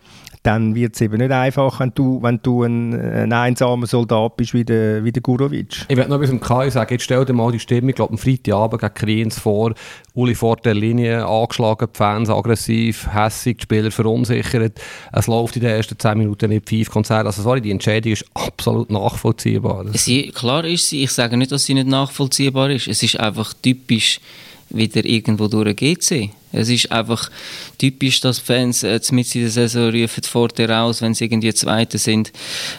[0.43, 4.55] dann wird es eben nicht einfach, wenn du, wenn du ein, ein einsamer Soldat bist
[4.55, 5.85] wie der, wie der Gurovic.
[5.89, 6.93] Ich werde noch etwas im Kai sagen.
[6.93, 9.73] Jetzt stell dir mal die Stimmung, ich glaube, am Freitagabend gegen Kriens vor.
[10.15, 14.81] Uli vor der Linie, angeschlagen, die Fans aggressiv, hässig, die Spieler verunsichert.
[15.13, 17.27] Es läuft in den ersten 10 Minuten nicht fünf Konzerte.
[17.27, 19.87] Also sorry, die Entscheidung ist absolut nachvollziehbar.
[19.93, 22.89] Sie, klar ist sie, ich sage nicht, dass sie nicht nachvollziehbar ist.
[22.89, 24.21] Es ist einfach typisch
[24.71, 26.31] wieder irgendwo durch GC.
[26.53, 27.31] Es ist einfach
[27.79, 31.53] typisch, dass Fans äh, mit in der Saison rufen vor der raus, wenn sie irgendwie
[31.55, 32.31] Zweite sind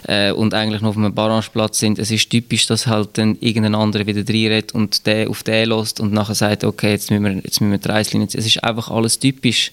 [0.07, 1.99] äh, und eigentlich noch auf einem Barrageplatz sind.
[1.99, 5.99] Es ist typisch, dass halt dann irgendein anderer wieder reinredet und der auf den lässt
[5.99, 8.27] und nachher sagt, okay, jetzt müssen wir, jetzt müssen wir die Reislinie.
[8.31, 9.71] Es ist einfach alles typisch.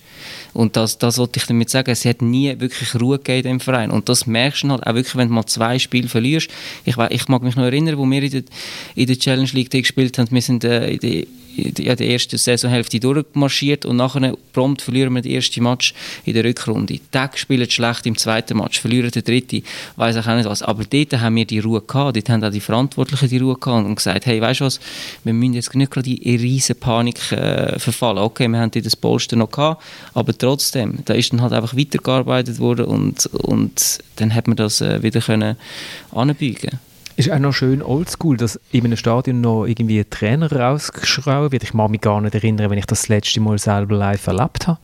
[0.53, 1.91] Und das, das wollte ich damit sagen.
[1.91, 3.91] Es hat nie wirklich Ruhe gegeben im Verein.
[3.91, 6.49] Und das merkst du halt auch wirklich, wenn du mal zwei Spiele verlierst.
[6.85, 8.43] Ich, ich mag mich noch erinnern, wo wir in der,
[8.97, 10.29] in der Challenge League gespielt haben.
[10.31, 14.83] Wir sind äh, in der in der- ja, die erste Saisonhälfte durchmarschiert und nachher prompt
[14.83, 17.01] verlieren wir den ersten Match in der Rückrunde.
[17.11, 19.65] Tag spielen schlecht im zweiten Match, verlieren den dritten,
[19.97, 20.63] weiß auch nicht was.
[20.63, 23.85] Aber dort haben wir die Ruhe gehabt, dort haben auch die Verantwortlichen die Ruhe gehabt
[23.85, 24.79] und gesagt, hey, weißt du was,
[25.25, 28.19] wir müssen jetzt nicht gerade in riesen Panik äh, verfallen.
[28.19, 29.83] Okay, wir haben dort das Polster noch gehabt,
[30.15, 34.81] aber trotzdem, da ist dann halt einfach weitergearbeitet worden und, und dann hat man das
[34.81, 35.57] äh, wieder können
[36.13, 36.79] anbeugen
[37.21, 41.63] Ist auch noch schön oldschool, dass in einem Stadion noch irgendwie ein Trainer rausgeschraubt wird.
[41.63, 44.67] Ich mag mich gar nicht erinnern, wenn ich das, das letzte Mal selber live erlebt
[44.67, 44.79] habe.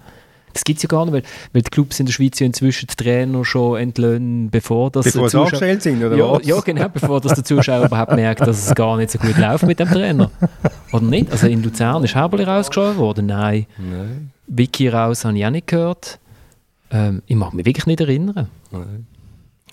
[0.52, 1.22] Das gibt es ja gar nicht, weil,
[1.54, 5.30] weil die Clubs in der Schweiz ja inzwischen die Trainer schon entlöhnen, bevor das Bevor
[5.30, 6.46] sie angestellt sind, oder ja, was?
[6.46, 9.66] ja, genau, bevor das der Zuschauer überhaupt merkt, dass es gar nicht so gut läuft
[9.66, 10.30] mit dem Trainer.
[10.92, 11.32] Oder nicht?
[11.32, 13.26] Also in Luzern ist Herbeli rausgeschraubt worden?
[13.26, 13.64] Nein.
[13.78, 14.30] Nein.
[14.46, 16.18] Vicky raus habe ich auch nicht gehört.
[16.90, 18.48] Ähm, ich mag mich wirklich nicht erinnern.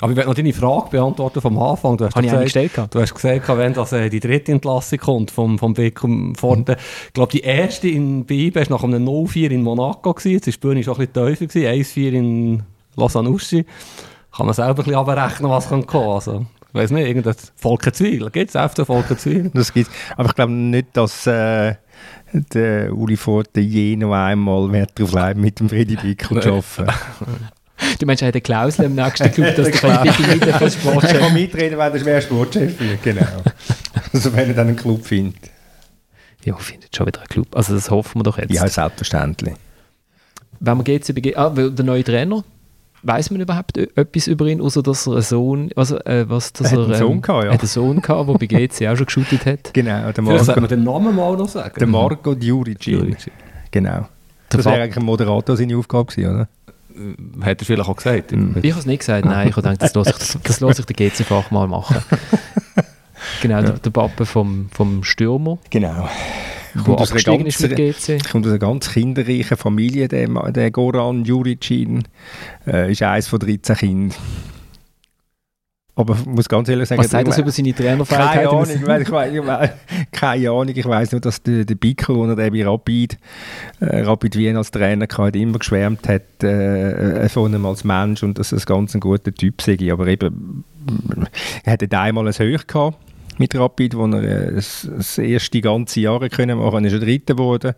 [0.03, 1.95] Aber ich werde noch deine Frage beantworten vom Anfang.
[1.95, 5.31] Du hast, Habe gesagt, gestellt du hast gesagt, wenn das, äh, die dritte Entlassung kommt
[5.31, 6.75] vom, vom Weg um Forte.
[7.07, 10.13] Ich glaube, die erste in Bibe war nach einem 0-4 in Monaco.
[10.13, 10.33] Gewesen.
[10.33, 11.45] Jetzt war die Bühne schon ein bisschen tiefer.
[11.45, 11.83] gewesen.
[11.85, 12.63] 1-4 in
[12.97, 13.65] Lausanne-Uschi.
[14.35, 18.29] Kann man selber ein bisschen abrechnen, was kann kommen Also, ich weiß nicht, irgendein Volkenzwil.
[18.29, 19.51] Gibt es FC Volkenzwil?
[19.53, 19.89] Das gibt's.
[20.17, 21.75] Aber ich glaube nicht, dass äh,
[22.33, 26.93] der Uli Forte je noch einmal Wert darauf legt, mit dem Freddy Bickel zu arbeiten.
[27.99, 31.19] Du meinst, er hat eine Klausel im nächsten Club, dass der Bitte nicht Er Sportchef
[31.19, 33.25] kann mitreden, wenn er schwer Sportchef wird, genau.
[34.13, 35.51] also wenn er dann einen Club findet.
[36.43, 37.47] Ja, findet schon wieder einen Club.
[37.55, 38.51] Also das hoffen wir doch jetzt.
[38.51, 39.53] Ja, selbstverständlich.
[40.59, 42.43] wenn man GC begeht, ah, weil der neue Trainer,
[43.03, 46.71] weiß man überhaupt etwas über ihn, außer dass er einen Sohn, also, äh, was, dass
[46.71, 47.51] Er hat er, einen Sohn gehabt, ja.
[47.53, 49.59] hat einen Sohn gehabt, der bei GC auch schon geshootet hat.
[49.73, 51.73] Genau, der Vielleicht Marco, man den Namen mal noch sagen.
[51.77, 52.93] der Marco Juricin.
[52.93, 53.33] Juricin.
[53.71, 54.07] Genau.
[54.51, 56.47] Der Das wäre eigentlich ein Moderator seine Aufgabe gewesen, oder?
[57.41, 58.31] Hat er vielleicht auch gesagt.
[58.31, 58.37] Ich
[58.71, 61.09] habe es nicht gesagt, nein, ich habe gedacht, das lasse ich, das lasse ich der
[61.09, 61.97] GC-Fach mal machen.
[63.41, 66.09] Genau, der, der Papa vom, vom Stürmer, Genau.
[66.83, 68.29] Kommt aus ganz- GC.
[68.31, 72.03] kommt aus einer ganz kinderreichen Familie, der, der Goran Juricin.
[72.67, 74.17] Äh, ist eines von 13 Kindern.
[75.95, 78.47] Aber ich muss ganz ehrlich sagen, Was sagt das über seine keine Trainerfähigkeit?
[78.47, 79.69] Ahnung, ich weiss, ich weiss, ich weiss,
[80.11, 83.17] keine Ahnung, ich weiss nur, dass der, der Bickel, als er bei Rapid,
[83.79, 88.39] äh, Rapid Wien als Trainer hatte, immer geschwärmt hat äh, von ihm als Mensch und
[88.39, 89.77] dass er ein ganz ein guter Typ sei.
[89.91, 90.63] Aber eben,
[91.63, 92.97] er hatte einmal ein Höch gehabt
[93.37, 96.85] mit Rapid, wo er äh, das, erste ganze Jahr können machen.
[96.85, 97.73] Ist er Dritter geworden,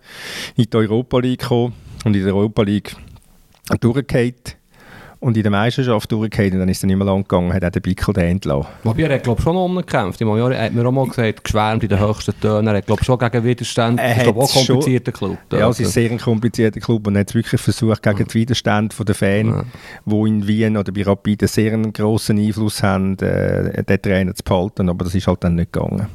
[0.55, 1.73] in die Europa League gekommen
[2.05, 2.95] und in der Europa League
[3.81, 4.35] durchgefallen
[5.19, 7.69] und in der Meisterschaft durchgefallen und dann ist er nicht mehr lang gegangen, hat auch
[7.69, 8.67] der Bickel den entlassen.
[8.83, 10.21] Wobei er hat, glaube schon noch umgekämpft.
[10.21, 12.67] Meine, er hat mir auch mal gesagt, geschwärmt in den höchsten Tönen.
[12.67, 13.99] Er hat, glaube schon gegen Widerstand.
[13.99, 15.37] Er ist, auch ein komplizierter Club.
[15.51, 18.95] Ja, es ist sehr ein komplizierter Club und er hat wirklich versucht, gegen den Widerstand
[19.07, 19.63] der Fans, Ja.
[20.05, 24.43] wo in Wien oder bei Rapid einen sehr grossen Einfluss haben, äh, den Trainer zu
[24.43, 26.07] behalten, aber das ist halt dann nicht gegangen.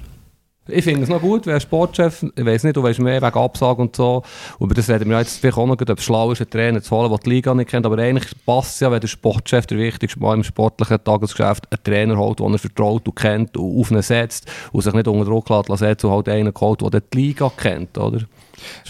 [0.68, 3.80] Ich finde es noch gut, wer Sportchef, ich weiß nicht, du weißt mehr wegen Absage
[3.80, 4.22] und so,
[4.60, 6.94] über das reden wir jetzt vielleicht auch noch, ob es schlau ist, einen Trainer zu
[6.94, 9.78] holen, der die Liga nicht kennt, aber eigentlich passt es ja, wenn der Sportchef, der
[9.78, 13.90] wichtigste Mann im sportlichen Tagesgeschäft, einen Trainer holt, den er vertraut und kennt und auf
[13.90, 17.16] ihn setzt und sich nicht unter Druck lässt, setzt und halt einen holt, der die
[17.16, 18.20] Liga kennt, oder?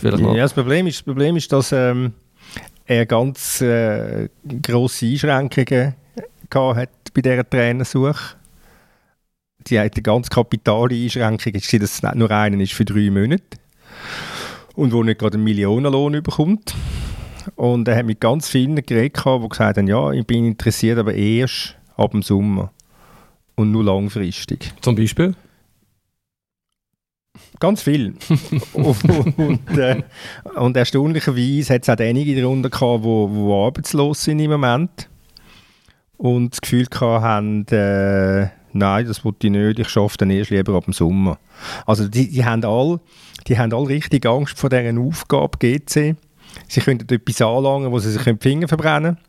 [0.02, 0.20] Das.
[0.20, 2.12] Ja, das Problem ist, das Problem ist dass ähm,
[2.86, 4.28] er ganz äh,
[4.62, 5.94] grosse Einschränkungen
[6.50, 8.39] gehabt hat bei dieser Trainersuche.
[9.66, 13.10] Die hat eine ganz kapitale Einschränkung, ist, dass es nicht nur einen ist für drei
[13.10, 13.58] Monate
[14.74, 16.74] und wo nicht gerade einen Millionenlohn bekommt.
[17.56, 21.14] Und er hat mit ganz vielen geredet, die gesagt haben, ja, ich bin interessiert, aber
[21.14, 22.72] erst ab dem Sommer
[23.56, 24.72] und nur langfristig.
[24.80, 25.34] Zum Beispiel?
[27.58, 28.14] Ganz viel.
[28.72, 30.02] und, äh,
[30.56, 35.09] und erstaunlicherweise hat es auch einige darunter gehabt, die wo arbeitslos sind im Moment.
[36.20, 40.74] Und das Gefühl haben, äh, nein, das wollte ich nicht, ich schaffe dann erst lieber
[40.74, 41.38] ab dem Sommer.
[41.86, 43.00] Also die, die, haben alle,
[43.46, 46.16] die haben alle richtig Angst vor dieser Aufgabe GC.
[46.68, 49.26] Sie könnten etwas anlangen, wo sie sich die Finger verbrennen können.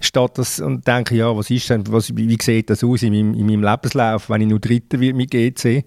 [0.00, 3.12] Statt das und denken, ja, was ist denn, was, wie, wie sieht das aus in
[3.12, 5.84] meinem, in meinem Lebenslauf, wenn ich nur Dritter wird mit GC,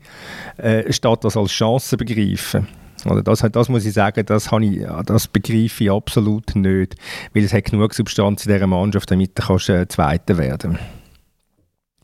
[0.58, 2.68] äh, statt das als Chance begreifen.
[3.06, 6.96] Oder das, das muss ich sagen, das, habe ich, das begreife ich absolut nicht,
[7.34, 10.80] weil es hat genug Substanz in dieser Mannschaft, damit du kannst, äh, Zweiter werden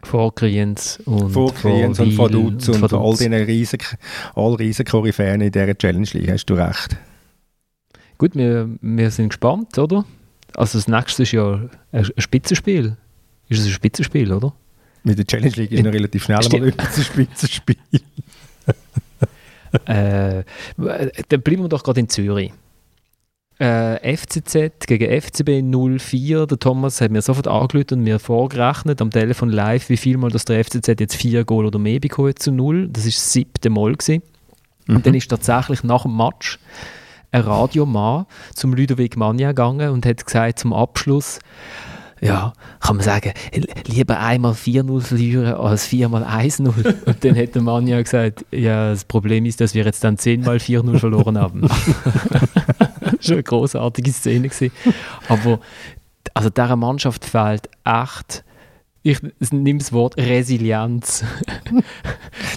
[0.03, 3.19] Vor Kriens und Vor Kriens und vor Dutz und, vor all Dutz.
[3.19, 3.79] diesen riesen,
[4.35, 6.97] all riesen Koryphäen in dieser Challenge League, hast du recht.
[8.17, 10.03] Gut, wir, wir sind gespannt, oder?
[10.55, 12.97] Also das nächste ist ja ein, Spitzenspiel.
[13.47, 14.53] Ist es ein Spitzenspiel, oder?
[15.03, 16.61] Mit der Challenge League ist noch relativ schnell Stimmt.
[16.61, 17.77] mal etwas ein Spitzenspiel.
[19.85, 20.43] äh,
[20.77, 22.51] dann bleiben wir doch gerade in Zürich.
[23.59, 26.45] Äh, FCZ gegen FCB 04.
[26.45, 30.31] Der Thomas hat mir sofort angelötet und mir vorgerechnet am Telefon live, wie viel Mal
[30.31, 32.87] dass der FCZ jetzt vier Goal oder mehr bekommen zu null.
[32.87, 34.23] Das ist das siebte Mal gewesen.
[34.87, 36.57] Und dann ist tatsächlich nach dem Match
[37.31, 41.39] ein Radiomann zum Ludovic Magna gegangen und hat gesagt zum Abschluss,
[42.21, 46.67] ja, kann man sagen, li- lieber einmal 4-0 verlieren als viermal 1-0.
[47.05, 50.17] Und dann hat der Mann ja gesagt, ja, das Problem ist, dass wir jetzt dann
[50.17, 51.61] 10 mal 4-0 verloren haben.
[51.69, 54.49] war eine großartige Szene.
[54.49, 54.71] Gewesen.
[55.27, 55.59] Aber
[56.33, 58.43] also dieser Mannschaft fehlt echt,
[59.01, 59.19] ich
[59.51, 61.23] nehme das Wort Resilienz.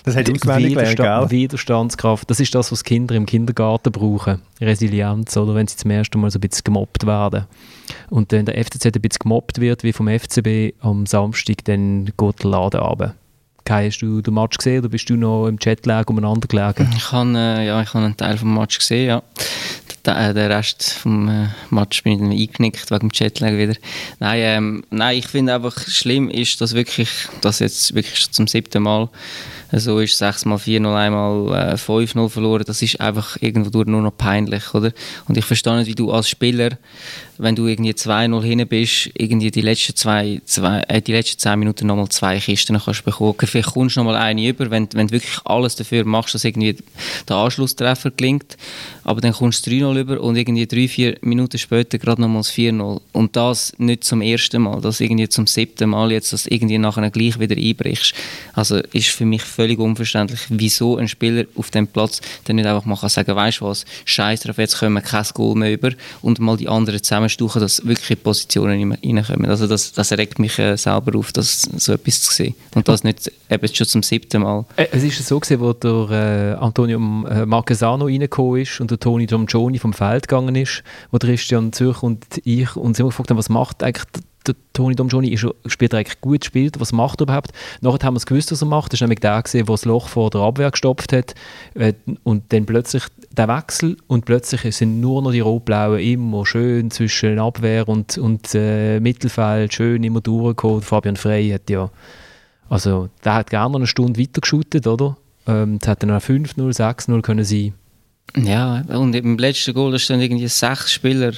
[0.05, 1.31] Das hat gelernt, Widerstand?
[1.31, 2.28] Widerstandskraft.
[2.28, 4.42] Das ist das, was Kinder im Kindergarten brauchen.
[4.61, 7.46] Resilienz, oder wenn sie zum ersten Mal so ein bisschen gemobbt werden.
[8.11, 12.42] Und wenn der FCZ ein bisschen gemobbt wird, wie vom FCB am Samstag, dann geht
[12.42, 13.14] der Laden runter.
[13.64, 16.90] Kai, hast du den Match gesehen oder bist du noch im Chatlag umeinander gelegen?
[16.96, 19.22] Ich habe äh, ja, ich habe einen Teil vom Match gesehen, ja.
[20.05, 23.75] Äh, der Rest vom äh, Match bin ich dann eingenickt wegen dem Jetlag wieder.
[24.19, 27.11] Nein, ähm, nein, ich finde einfach schlimm ist, dass wirklich,
[27.41, 29.09] dass jetzt wirklich zum siebten Mal
[29.73, 34.17] so ist, 6 mal 4-0, einmal äh, 5-0 verloren, das ist einfach irgendwo nur noch
[34.17, 34.93] peinlich, oder?
[35.29, 36.71] Und ich verstehe nicht, wie du als Spieler,
[37.38, 41.59] wenn du irgendwie 2-0 hinten bist, irgendwie die letzten zwei, zwei äh, die letzten 10
[41.59, 43.35] Minuten nochmal zwei Kisten kannst bekommen.
[43.43, 46.77] Vielleicht kommst du nochmal eine über, wenn, wenn du wirklich alles dafür machst, dass irgendwie
[47.29, 48.57] der Anschlusstreffer gelingt.
[49.05, 53.01] Aber dann kommst du 3-0 über und irgendwie 3-4 Minuten später gerade nochmals 4-0.
[53.12, 57.11] Und das nicht zum ersten Mal, das irgendwie zum siebten Mal jetzt, dass irgendwie nachher
[57.11, 58.15] gleich wieder einbrichst.
[58.53, 62.85] Also ist für mich völlig unverständlich, wieso ein Spieler auf dem Platz dann nicht einfach
[62.85, 65.91] mal kann sagen, weißt du was, scheiß drauf, jetzt kommen wir kein Goal mehr über
[66.21, 69.51] und mal die anderen zusammenstuchen, dass wirklich Positionen reinkommen.
[69.51, 72.55] Also das, das regt mich äh, selber auf, das so etwas zu sehen.
[72.75, 74.65] Und das nicht eben schon zum siebten Mal.
[74.77, 79.26] Äh, es ist so gewesen, wo der äh, Antonio Marquesano reingekommen ist und der Toni
[79.26, 83.48] Domgioni vom Feld gegangen ist, wo Christian Zürcher und ich uns immer gefragt haben, was
[83.48, 84.07] macht eigentlich
[84.46, 87.52] der Toni Domgioni ist, spielt eigentlich gut gespielt, was macht er überhaupt?
[87.81, 88.92] Nachher haben wir es gewusst, was er macht.
[88.92, 91.35] Das war nämlich der, gewesen, der das Loch vor der Abwehr gestopft hat
[91.74, 96.90] äh, und dann plötzlich der Wechsel und plötzlich sind nur noch die Rot-Blauen immer schön
[96.90, 100.83] zwischen Abwehr und, und äh, Mittelfeld schön immer durchgekommen.
[100.83, 101.90] Fabian Frey hat ja,
[102.68, 105.16] also der hat gerne noch eine Stunde weiter geschootet, oder?
[105.46, 107.74] Ähm, es hätte noch 5-0, 6-0 können sein.
[108.37, 111.33] Ja, und im letzten Goal stehen irgendwie sechs Spieler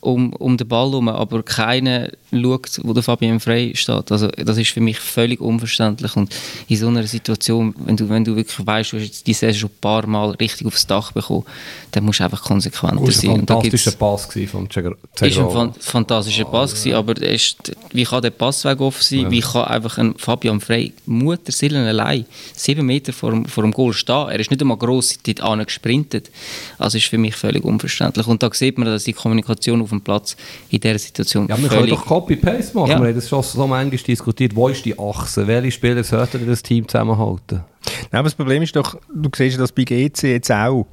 [0.00, 4.10] um, um den Ball herum, aber keiner schaut, wo der Fabian Frey steht.
[4.12, 6.34] Also das ist für mich völlig unverständlich und
[6.68, 9.58] in so einer Situation, wenn du, wenn du wirklich weißt, du hast jetzt die Saison
[9.60, 11.44] schon ein paar Mal richtig aufs Dach bekommen,
[11.92, 13.28] dann musst du einfach konsequenter Das sein.
[13.30, 15.52] war ein Und da fantastischer gibt's- Pass gewesen von ist ein Cegrova.
[15.52, 19.30] fan fantastischer Pass gewesen, aber ist, wie kann der Passweg offen sein?
[19.30, 23.92] Wie kann einfach ein Fabian Frey Mutterseelen allein sieben Meter vor dem, vor dem Goal
[23.92, 24.28] stehen?
[24.28, 26.30] Er ist nicht einmal gross dort gesprintet.
[26.78, 28.26] Also ist für mich völlig unverständlich.
[28.26, 30.36] Und da sieht man, dass die Kommunikation auf dem Platz
[30.70, 32.90] in dieser Situation Ja, wir können doch Copy-Paste machen.
[32.90, 33.00] Ja.
[33.00, 34.54] Wir haben das schon so manchmal diskutiert.
[34.54, 35.46] Wo ist die Achse?
[35.46, 37.62] Welche Spieler sollten das Team zusammenhalten?
[38.10, 40.86] Nein, aber das Problem ist doch, du siehst ja das bei GC jetzt auch.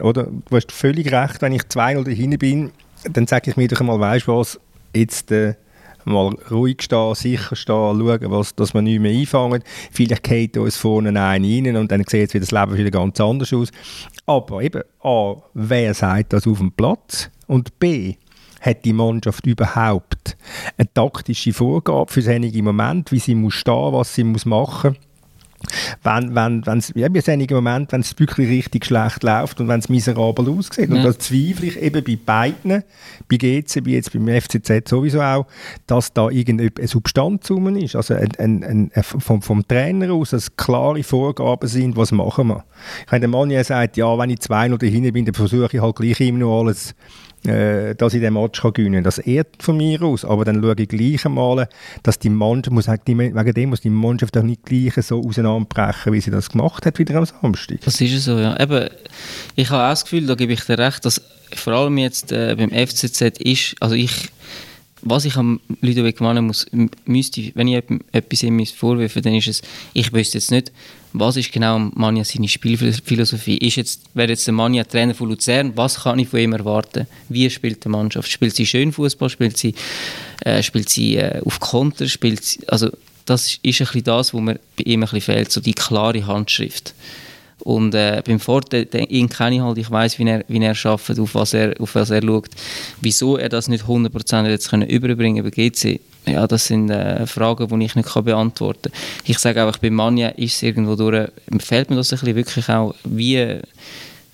[0.00, 0.24] Oder?
[0.24, 2.70] Du hast völlig recht, wenn ich 2-0 dahinten bin,
[3.12, 4.58] dann sage ich mir doch einmal, weißt du was,
[4.94, 5.54] jetzt äh,
[6.06, 9.62] mal ruhig stehen, sicher stehen, schauen, was, dass wir nicht mehr einfangen.
[9.90, 13.52] Vielleicht geht uns vorne einen rein und dann sieht wieder das Leben wieder ganz anders
[13.52, 13.70] aus.
[14.24, 17.30] Aber eben, A, wer sagt das auf dem Platz?
[17.46, 18.14] Und B,
[18.60, 20.36] hat die Mannschaft überhaupt
[20.76, 25.00] eine taktische Vorgabe für solche Momente, wie sie muss stehen, was sie muss machen muss?
[26.02, 29.80] wenn, wenn, wenn's, ja, in einigen Moment, wenn es wirklich richtig schlecht läuft und wenn
[29.80, 30.90] es miserabel aussieht.
[30.90, 31.04] Und Ja.
[31.04, 32.84] das zweifle ich eben bei beiden,
[33.28, 35.46] bei GC, wie jetzt beim FCZ sowieso auch,
[35.86, 37.96] dass da irgendeine Substanz rum ist.
[37.96, 42.64] Also ein, ein, ein, vom, vom Trainer aus, dass klare Vorgaben sind, was machen wir.
[43.06, 45.76] Ich meine, der Mann ja sagt, ja, wenn ich zwei oder dahinter bin, dann versuche
[45.76, 46.94] ich halt gleich immer noch alles
[47.46, 49.04] äh, dass ich den Match gewinnen kann.
[49.04, 51.68] Das ehrt von mir aus, aber dann schaue ich gleich einmal,
[52.02, 56.20] dass die Mannschaft, muss wegen dem muss die Mannschaft auch nicht gleich so auseinanderbrechen, wie
[56.20, 57.80] sie das gemacht hat, wieder am Samstag.
[57.84, 58.58] Das ist so, ja.
[58.60, 58.88] Eben,
[59.54, 61.22] ich habe auch das Gefühl, da gebe ich dir recht, dass
[61.54, 64.30] vor allem jetzt äh, beim FCZ ist, also ich,
[65.02, 66.66] was ich am Ludovic Mannen muss,
[67.04, 70.72] müsste, wenn ich etwas ihm vorwerfen dann ist es, ich wüsste jetzt nicht,
[71.18, 73.58] was ist genau Manja seine Spielphilosophie.
[73.58, 77.06] Ist jetzt, wäre jetzt der Manja Trainer von Luzern, was kann ich von ihm erwarten?
[77.28, 78.30] Wie spielt die Mannschaft?
[78.30, 79.28] Spielt sie schön Fußball?
[79.28, 79.74] Spielt sie,
[80.40, 82.08] äh, spielt sie äh, auf Konter?
[82.08, 82.90] Spielt sie, also
[83.24, 86.26] das ist ein bisschen das, was mir bei ihm ein bisschen fehlt, so die klare
[86.26, 86.94] Handschrift.
[87.60, 91.18] Und äh, beim Ford, ihn kenne ich halt, ich weiß, wie er, wie er arbeitet,
[91.18, 92.50] auf was er, auf was er schaut.
[93.00, 95.50] Wieso er das nicht 100% jetzt können überbringen bei
[96.26, 99.00] ja, das sind äh, Fragen, die ich nicht kann beantworten kann.
[99.24, 102.68] Ich sage einfach, bei Manja ist es irgendwo durch, fehlt mir das ein bisschen wirklich
[102.68, 103.58] auch, wie,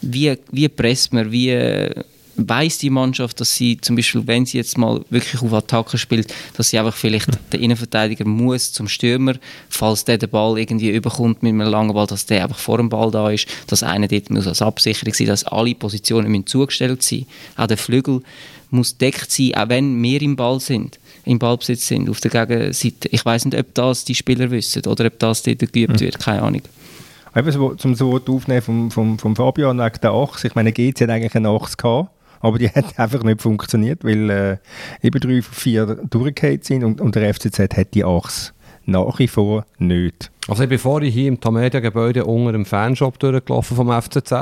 [0.00, 1.90] wie, wie presst man, wie
[2.36, 6.32] weiß die Mannschaft, dass sie zum Beispiel, wenn sie jetzt mal wirklich auf Attacke spielt,
[6.56, 9.34] dass sie einfach vielleicht der Innenverteidiger muss zum Stürmer,
[9.68, 12.88] falls der den Ball irgendwie überkommt mit einem langen Ball, dass der einfach vor dem
[12.88, 17.02] Ball da ist, dass einer dort muss als Absicherung sein, dass alle Positionen müssen zugestellt
[17.02, 17.26] sein.
[17.56, 18.22] Auch der Flügel
[18.70, 23.08] muss deckt sein, auch wenn wir im Ball sind, im Ballbesitz sind, auf der Gegenseite.
[23.08, 26.42] Ich weiß nicht, ob das die Spieler wissen oder ob das dort geübt wird, keine
[26.42, 26.62] Ahnung.
[27.34, 30.48] Eben so, zum so Wort aufnehmen vom, vom, vom Fabian wegen der Achse.
[30.48, 34.30] Ich meine, GC hat eigentlich eine Achse gehabt, aber die hat einfach nicht funktioniert, weil
[34.30, 34.56] äh,
[35.06, 38.52] eben drei von vier durchgefallen sind und, und der FCZ hat die Achse
[38.84, 40.30] nach wie vor nicht.
[40.48, 44.32] Also ich bin vorhin hier im Tamedia-Gebäude unter dem Fanshop durchgelaufen vom FCZ.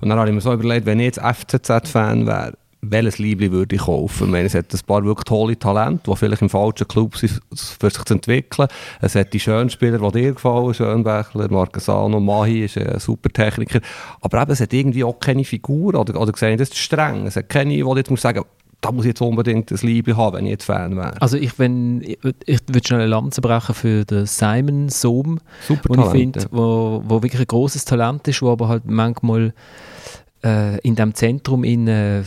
[0.00, 2.54] Und dann habe ich mir so überlegt, wenn ich jetzt FCZ-Fan wäre,
[2.90, 4.26] welches Liebling würde ich kaufen?
[4.26, 7.40] Ich meine, es hat ein paar wirklich tolle Talente, die vielleicht im falschen Club sind,
[7.52, 8.68] für sich zu entwickeln.
[9.00, 13.80] Es hat die schönen Spieler, die dir gefallen, Schönbächler, Marquesano, Mahi ist ein super Techniker.
[14.20, 17.26] Aber eben, es hat irgendwie auch keine Figur, oder, oder sehe ich das streng?
[17.26, 18.44] Es hat keine, die jetzt muss sagen,
[18.84, 21.20] da muss ich jetzt unbedingt ein Liebling haben, wenn ich jetzt Fan wäre.
[21.20, 25.88] Also ich, wenn, ich, ich würde schnell eine Lanze brechen für den Simon Sohm, Super
[25.88, 26.46] wo ich Talent, finde, ja.
[26.50, 29.54] wo, wo wirklich ein großes Talent ist, wo aber halt manchmal
[30.44, 32.22] äh, in dem Zentrum in, äh,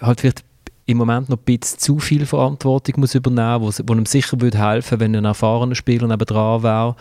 [0.00, 0.44] halt vielleicht
[0.86, 4.58] im Moment noch ein bisschen zu viel Verantwortung muss übernehmen, wo, wo ihm sicher würde
[4.58, 6.96] helfen, wenn ein erfahrener Spieler nebendran wäre.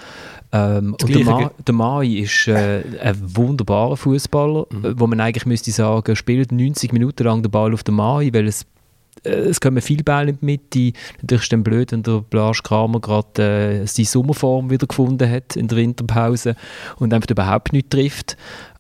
[0.52, 5.00] Ähm, und der, Ma, der Mai ist äh, ein wunderbarer Fußballer, Mhm.
[5.00, 8.48] wo man eigentlich müsste sagen, spielt 90 Minuten lang den Ball auf den Mai, weil
[8.48, 8.66] es
[9.24, 11.00] äh, es kommen viele Bälle in die Mitte.
[11.22, 15.30] Natürlich ist es dann blöd, wenn der Blas Kramer gerade äh, seine Sommerform wieder gefunden
[15.30, 16.56] hat in der Winterpause
[16.98, 18.38] und einfach überhaupt nicht trifft.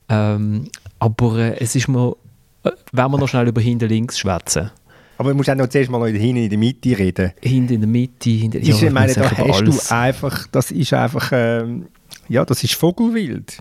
[0.07, 2.15] Ähm, aber äh, es ist mir,
[2.63, 4.71] äh, wenn wir noch schnell über hinten links schwätzen.
[5.17, 7.33] Aber du musst auch noch zuerst mal noch hinten in der Mitte reden.
[7.41, 10.93] Hinten in der Mitte, hinten, ich wir meine, da hast alles- du einfach, das ist
[10.93, 11.87] einfach, ähm,
[12.29, 13.57] ja, das ist Vogelwild.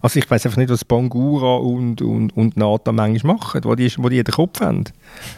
[0.00, 3.90] Also ich weiß einfach nicht, was Bangura und, und, und Nathan manchmal machen, wo die,
[3.96, 4.84] wo die den Kopf haben.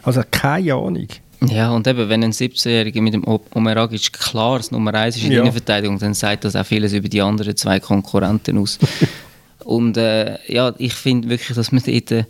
[0.02, 1.06] Also keine Ahnung.
[1.46, 5.28] Ja, und eben, wenn ein 17-Jähriger mit dem Omeragic klar das Nummer 1 ist in
[5.30, 5.34] Ja.
[5.36, 8.78] der Innenverteidigung, dann sagt das auch vieles über die anderen zwei Konkurrenten aus.
[9.66, 12.24] und äh, ja, ich finde wirklich, dass man dort äh,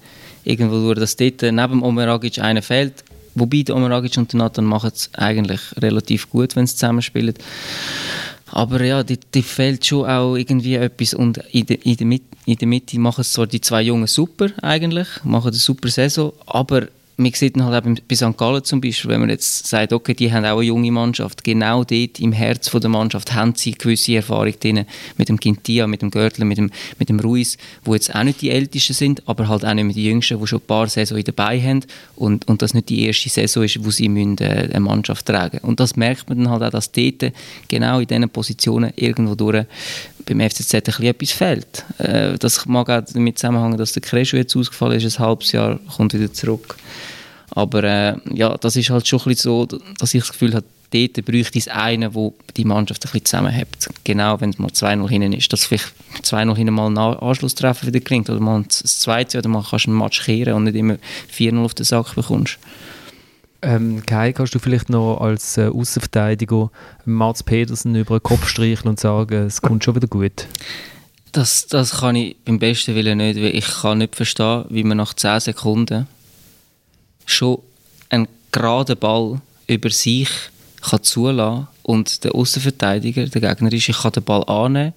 [0.45, 3.05] irgendwo durch, dass dort äh, neben Omeragic einer fehlt.
[3.35, 7.35] Wobei der Omeragic und der Nathan machen es eigentlich relativ gut, wenn sie zusammenspielen.
[8.51, 12.57] Aber ja, die, fehlt schon auch irgendwie etwas und in der, in der, Mit, in
[12.57, 16.89] der Mitte machen es zwar die zwei Jungen super eigentlich, machen eine super Saison, aber
[17.19, 18.37] man sieht halt auch beim- bei St.
[18.37, 21.83] Gallen zum Beispiel, wenn man jetzt sagt, okay, die haben auch eine junge Mannschaft, genau
[21.83, 24.85] dort im Herz der Mannschaft haben sie gewisse Erfahrung drin,
[25.17, 28.43] mit dem Quintia, mit dem Görtler, mit dem, mit dem Ruiz, wo jetzt auch nicht
[28.43, 31.25] die Ältesten sind, aber halt auch nicht mehr die Jüngsten, die schon ein paar Saisons
[31.25, 31.85] dabei haben
[32.17, 35.59] und, und das nicht die erste Saison ist, wo sie müssen, äh, eine Mannschaft tragen
[35.63, 37.33] Und das merkt man dann halt auch, dass dort
[37.69, 39.65] genau in diesen Positionen irgendwo durch
[40.27, 41.85] beim FCZ etwas fehlt.
[41.99, 45.79] Äh, das mag auch damit zusammenhängen, dass der Kreschu jetzt ausgefallen ist, ein halbes Jahr,
[45.97, 46.77] kommt wieder zurück.
[47.57, 49.67] Aber äh, ja, das ist halt schon ein bisschen so,
[49.99, 53.69] dass ich das Gefühl habe, dort bräuchte es einen, der die Mannschaft ein bisschen zusammenhält.
[54.05, 55.53] Genau, wenn es mal 2-0 hinten ist.
[55.53, 55.93] Dass vielleicht
[56.23, 59.49] 2-0 hinten mal einen A- Anschlusstreffer wieder klingt oder mal ein Z- das zweite oder
[59.49, 60.97] mal kannst du einen Match kehren und nicht immer
[61.35, 62.59] 4-0 auf den Sack bekommst.
[63.63, 66.71] Ähm, Kai, kannst du vielleicht noch als äh, Außenverteidiger
[67.07, 70.47] Mats Pedersen über den Kopf streicheln und sagen, es kommt schon wieder gut?
[71.33, 74.99] Das, das kann ich beim besten Willen nicht, weil ich kann nicht verstehen, wie man
[74.99, 76.07] nach 10 Sekunden
[77.27, 77.59] schon
[78.09, 80.29] einen geraden Ball über sich
[80.81, 84.93] kann zulassen und der Außenverteidiger, der Gegner ist, ich kann den Ball annehmen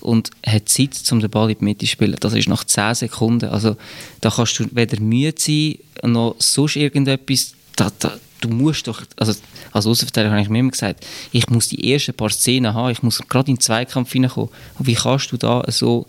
[0.00, 2.16] und hat Zeit, um den Ball in die Mitte zu spielen.
[2.20, 3.48] Das ist nach 10 Sekunden.
[3.48, 3.76] Also
[4.20, 7.54] da kannst du weder müde sein, noch sonst irgendetwas.
[7.76, 9.34] Da, da, du musst doch, also
[9.72, 13.02] als Außenverteidiger habe ich mir immer gesagt, ich muss die ersten paar Szenen haben, ich
[13.02, 14.50] muss gerade in den Zweikampf hineinkommen.
[14.78, 16.06] Und wie kannst du da so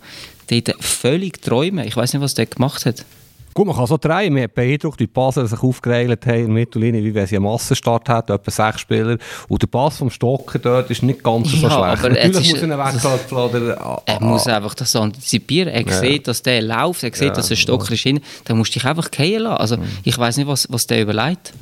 [0.47, 1.87] dort völlig träumen?
[1.87, 3.05] Ich weiß nicht, was der gemacht hat.
[3.53, 4.33] Gut, man kann so drehen.
[4.33, 7.35] Mir hat beeindruckt, wie die Basel sich aufgereilt haben in der Mittellinie, wie wenn sie
[7.35, 9.17] einen Massenstart hätten, etwa sechs Spieler.
[9.47, 12.13] Und der Pass vom Stocker dort ist nicht ganz so Ja, schlecht.
[12.13, 13.81] Natürlich muss er ihn wegköpfen oder...
[13.81, 15.71] ah, Er ah, muss einfach das antizipieren.
[15.73, 18.19] Er sieht, dass der läuft, er sieht, dass der Stocker ist hin.
[18.45, 19.57] Dann musst du dich einfach fallen lassen.
[19.57, 21.53] Also, ich weiß nicht, was, was der überlegt.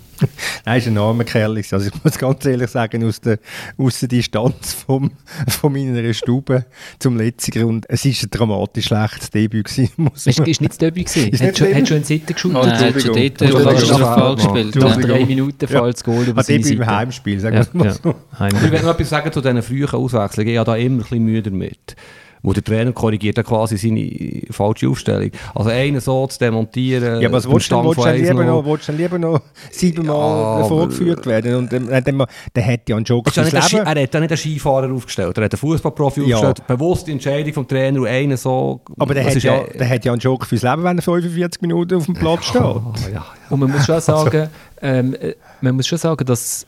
[0.66, 1.58] Nein, ist ein armer Kerl.
[1.58, 3.40] Also ich muss ganz ehrlich sagen, aus der,
[3.78, 5.12] aus der Distanz vom,
[5.48, 6.66] von meiner Stube
[7.00, 10.78] zum letzten Grund, es ist ein dramatisch schlechtes Debüt gewesen, muss Ist, ist nicht das
[10.78, 11.30] Derby gewesen?
[11.30, 12.54] Ist Hat nicht schon, hat schon in Sitten geschaut?
[12.54, 14.36] Nein, er hat schon dort Entschuldigung.
[14.36, 14.76] gespielt.
[14.76, 15.02] Nach Ja.
[15.08, 16.96] Drei Minuten falls Goal über Ein seine Debüt im Seite.
[16.98, 17.94] Heimspiel, sagen Ja, wir es mal ja.
[17.94, 18.56] so.
[18.66, 20.50] Ich will noch etwas sagen zu diesen frühen Auswechslungen.
[20.52, 21.96] Ich habe da immer ein bisschen Mühe damit.
[22.44, 25.30] Wo der Trainer korrigiert dann quasi seine falsche Aufstellung.
[25.54, 27.22] Also einen so zu demontieren...
[27.22, 28.46] Ja, aber was willst du Willst du lieber 1-0.
[28.46, 31.56] noch, willst du lieber noch siebenmal Ja, vorgeführt werden?
[31.56, 33.86] Und dann, dann, dann, dann hat ja ein Joker ja ein Leben.
[33.86, 36.38] er hat ja nicht einen Skifahrer aufgestellt, er hat einen Fußballprofi Ja.
[36.38, 36.68] aufgestellt.
[36.68, 38.82] Bewusst die Entscheidung vom Trainer und einen so...
[38.98, 41.96] Aber der hat, ja, der hat ja einen Joker fürs Leben, wenn er 45 Minuten
[41.96, 42.62] auf dem Platz steht.
[42.62, 43.26] Ah, ja.
[43.50, 44.50] Und man muss schon sagen,
[44.82, 46.66] ähm, äh, man muss schon sagen, dass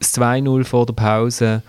[0.00, 1.62] das 2-0 vor der Pause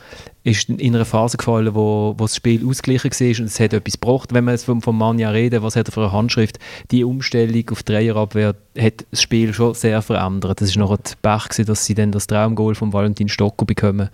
[0.49, 3.99] ist in einer Phase gefallen, wo, wo das Spiel ausgeglichen war und es hat etwas
[3.99, 4.33] gebracht.
[4.33, 6.59] Wenn wir jetzt vom, vom Manja reden, was hat er für eine Handschrift?
[6.91, 10.61] Die Umstellung auf Dreierabwehr hat das Spiel schon sehr verändert.
[10.61, 14.09] Das ist noch ein Pech gewesen, dass sie dann das Traumgoal von Valentin Stocker bekommen,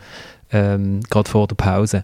[0.51, 2.03] ähm, gerade vor der Pause.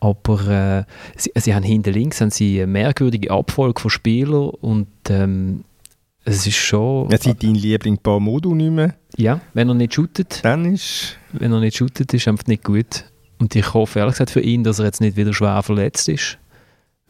[0.00, 0.84] Aber äh,
[1.16, 5.64] sie, sie haben hinten links haben sie eine merkwürdige Abfolge von Spielern und ähm,
[6.24, 7.10] es ist schon...
[7.10, 11.16] Ja, seit dein Liebling Modu nicht mehr, Ja, wenn er nicht shootet, dann ist...
[11.32, 13.04] wenn er nicht shootet, ist einfach nicht gut.
[13.42, 16.38] Und ich hoffe ehrlich gesagt für ihn, dass er jetzt nicht wieder schwer verletzt ist.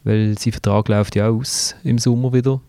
[0.03, 2.63] Weil sein Vertrag läuft ja aus im Sommer wieder.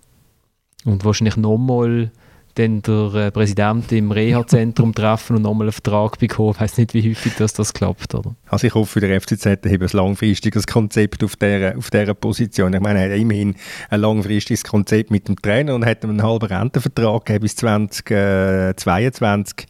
[0.84, 2.12] Und wahrscheinlich nochmal
[2.56, 6.52] dann der äh, Präsident im Reha-Zentrum treffen und nochmal einen Vertrag bekommen.
[6.56, 8.14] Ich weiß nicht, wie häufig das, das klappt.
[8.14, 8.36] Oder?
[8.48, 12.74] Also ich hoffe, für den FCZ haben ein langfristiges Konzept auf dieser, auf dieser Position.
[12.74, 13.56] Ich meine, er hat immerhin
[13.90, 19.68] ein langfristiges Konzept mit dem Trainer und hat ihm einen halben Rentenvertrag bis 2022.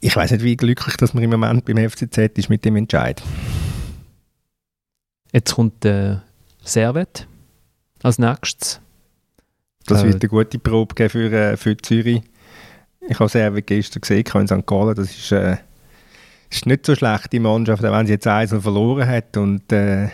[0.00, 3.22] Ich weiß nicht, wie glücklich dass man im Moment beim FCZ ist mit dem Entscheid.
[5.32, 6.16] Jetzt kommt äh,
[6.62, 7.26] Servet
[8.02, 8.80] als nächstes.
[9.86, 12.22] Das Äh, wird eine gute Probe geben für, äh, für Zürich.
[13.08, 14.66] Ich habe es gestern gesehen, ich habe in St.
[14.66, 15.56] Gallen, das ist, äh,
[16.50, 20.08] ist nicht so schlecht, die Mannschaft, auch wenn sie jetzt eins verloren hat und äh,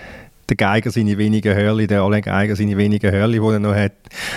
[0.49, 3.93] der Geiger seine wenigen Hörli, der Alain Geiger seine wenigen Hörli, die er noch hat,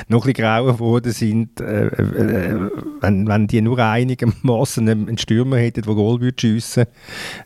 [0.07, 1.59] noch ein bisschen grauer geworden sind.
[1.61, 2.69] Äh, äh,
[3.01, 6.85] wenn, wenn die nur einigermaßen einen Stürmer hätten, der Goal würde schiessen,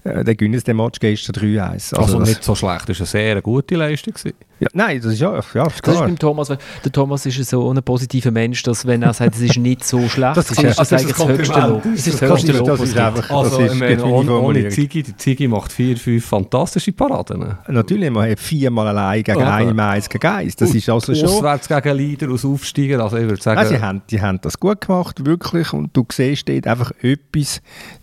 [0.04, 1.96] äh, dann gewinnen sie den Match gestern 3-1.
[1.96, 4.14] Also, Also, nicht so schlecht, das war eine sehr gute Leistung.
[4.14, 4.36] gewesen.
[4.64, 6.04] Ja, nein, das ist ja, ja ist Das ist klar.
[6.06, 9.42] beim Thomas, weil der Thomas ist so ein positiver Mensch, dass wenn er sagt, es
[9.42, 11.84] ist nicht so schlecht, Das das ist ist, ja- das eigentlich das höchste Lob.
[11.84, 14.70] Das ist das höchste Lob, das ist einfach, Also, das ist meine, ohne, ohne.
[14.70, 17.56] Ziggy, die Ziggy macht vier, fünf fantastische Paraden.
[17.68, 20.56] Natürlich, man hat viermal allein gegen Ja, einen Eins gegen eins.
[20.56, 21.26] Das ist also schon...
[21.28, 23.62] Auswärts gegen Leader aus Aufsteiger, also ich würde sagen...
[23.62, 25.74] Ja, sie, haben, die haben das gut gemacht, wirklich.
[25.74, 27.62] Und du siehst dort einfach etwas,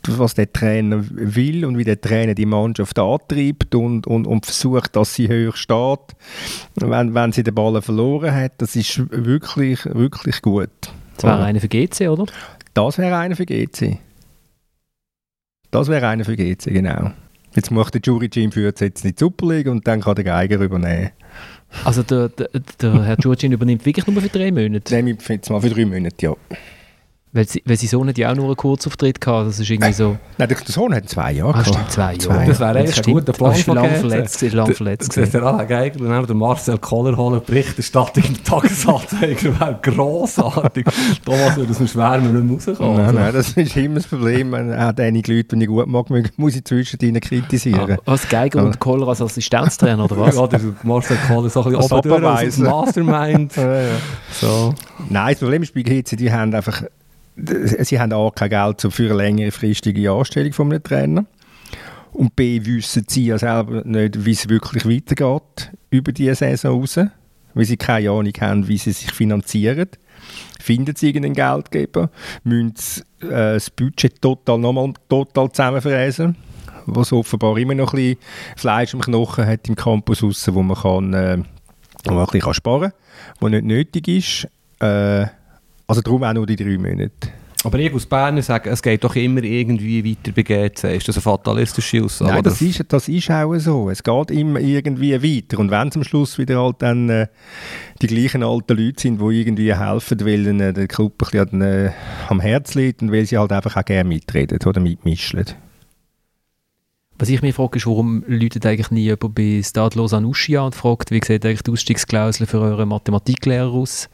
[0.08, 4.96] was der Trainer will und wie der Trainer die Mannschaft antreibt und, und, und versucht,
[4.96, 5.98] dass sie höher steht,
[6.76, 8.52] wenn, wenn sie den Ball verloren hat.
[8.58, 10.70] Das ist wirklich, wirklich gut.
[11.16, 12.26] Das wäre einer für GC, oder?
[12.74, 13.98] Das wäre einer für GC.
[15.70, 17.12] Das wäre einer für GC, genau.
[17.54, 20.24] Jetzt macht der Jury Jim für jetzt in die Super League und dann kann der
[20.24, 21.10] Geiger übernehmen.
[21.84, 22.48] Also der, der,
[22.80, 24.96] der Herr Giorgin übernimmt wirklich nur für drei Monate.
[24.96, 26.34] Ich jetzt mal für drei Monate, ja.
[27.32, 29.46] Weil, sie, weil sie so nicht ja auch nur einen Kurzauftritt gehabt.
[29.48, 30.16] Das ist irgendwie so.
[30.36, 32.44] Nein, der der Sohn hat zwei Jahre Ah, stimmt, zwei Jahre.
[32.46, 33.16] Das wäre eigentlich ein stimmt.
[33.18, 35.16] guter Plan Aber ist lang verletzt, ist lang Der- verletzt.
[35.16, 40.86] Der, der Alain Geiger und dann der Marcel Koller holen Berichterstattung im Tagesanzeiger wäre grossartig.
[41.24, 42.96] Thomas würde aus dem Schwärmen nicht rauskommen.
[42.96, 44.50] Nein, nein, das ist immer das Problem.
[44.50, 46.06] Wenn auch einige Leute, die ich gut mag,
[46.36, 47.98] muss ich zwischendrin kritisieren.
[48.06, 50.34] Was, Geiger und Koller als Assistenztrainer, oder was?
[50.40, 51.92] Ja, der Marcel Koller so ein bisschen
[52.24, 52.64] Als oben.
[52.64, 53.56] Mastermind.
[53.56, 53.88] Ja, ja.
[54.32, 54.74] so.
[55.08, 56.82] Nein, das Problem ist bei GC, die haben einfach,
[57.80, 61.26] sie haben A, kein Geld für eine längerfristige Anstellung von einem Trainer.
[62.12, 66.98] Und B, wissen sie ja selber nicht, wie es wirklich weitergeht über diese Saison raus,
[67.54, 69.88] weil sie keine Ahnung haben, wie sie sich finanzieren.
[70.60, 72.10] Finden sie irgendeinen Geldgeber,
[72.44, 76.36] müssen sie, äh, das Budget total nochmal total zusammenfräsen,
[76.86, 78.18] was offenbar immer noch ein bisschen
[78.56, 81.38] Fleisch am Knochen hat im Campus raus, wo man kann, äh,
[82.04, 82.92] wo man ein bisschen sparen kann,
[83.40, 84.48] was nicht nötig ist.
[84.80, 85.26] Äh,
[85.90, 87.32] also darum auch nur die drei Monate.
[87.62, 90.96] Aber ich aus Bern sage, es geht doch immer irgendwie weiter bei GC.
[90.96, 92.32] Ist das eine fatalistische Aussage?
[92.32, 93.90] Nein, das ist, das ist auch so.
[93.90, 95.58] Es geht immer irgendwie weiter.
[95.58, 97.26] Und wenn es am Schluss wieder halt dann äh,
[98.00, 101.60] die gleichen alten Leute sind, die irgendwie helfen, weil äh, der Club ein bisschen an,
[101.60, 101.90] äh,
[102.28, 105.44] am Herz liegt und weil sie halt einfach auch gerne mitreden oder mitmischen.
[107.18, 110.66] Was ich mich frage, ist, warum läutet eigentlich nie jemand bei Stade Lausanne Uschi an
[110.66, 114.08] und fragt, wie sieht eigentlich die Ausstiegsklausel für euren Mathematiklehrer aus?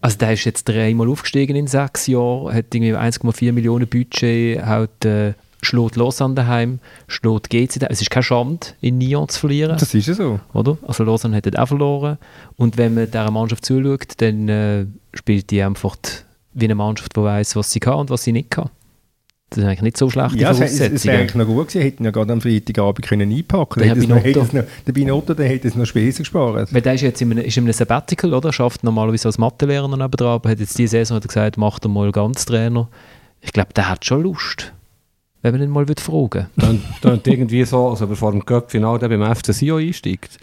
[0.00, 5.04] Also der ist jetzt dreimal aufgestiegen in sechs Jahren, hat irgendwie 1,4 Millionen Budget, hat
[5.04, 6.78] äh, schlägt Lausanne daheim,
[7.08, 7.92] schlägt GC daheim.
[7.92, 10.40] Es ist keine Schande, in Nyon zu verlieren, Das ist ja so.
[10.52, 10.78] oder?
[10.86, 12.18] Also Lausanne hat auch verloren.
[12.56, 15.96] Und wenn man dieser Mannschaft zuschaut, dann äh, spielt die einfach
[16.54, 18.70] wie eine Mannschaft, die weiß, was sie kann und was sie nicht kann.
[19.50, 21.82] Das sind eigentlich nicht so schlechte Ja, es, es, es wäre eigentlich noch gut gewesen,
[21.82, 24.66] hätten ja gerade am Freitagabend können einpacken Der können.
[24.86, 26.72] Der Binotto, der hätte es noch Spesen gespart.
[26.72, 28.50] Weil der ist jetzt in einem, ist in einem Sabbatical, oder?
[28.50, 31.88] Er schafft normalerweise als Mathelehrer nebenan, aber hat jetzt diese Saison hat gesagt, macht er
[31.88, 32.88] mal ganz Trainer.
[33.40, 34.74] Ich glaube, der hat schon Lust,
[35.42, 38.44] wenn man ihn mal würde fragen Dann, dann irgendwie so, als ob er vor dem
[38.44, 40.36] Cup-Final dann beim FC Sion einsteigt.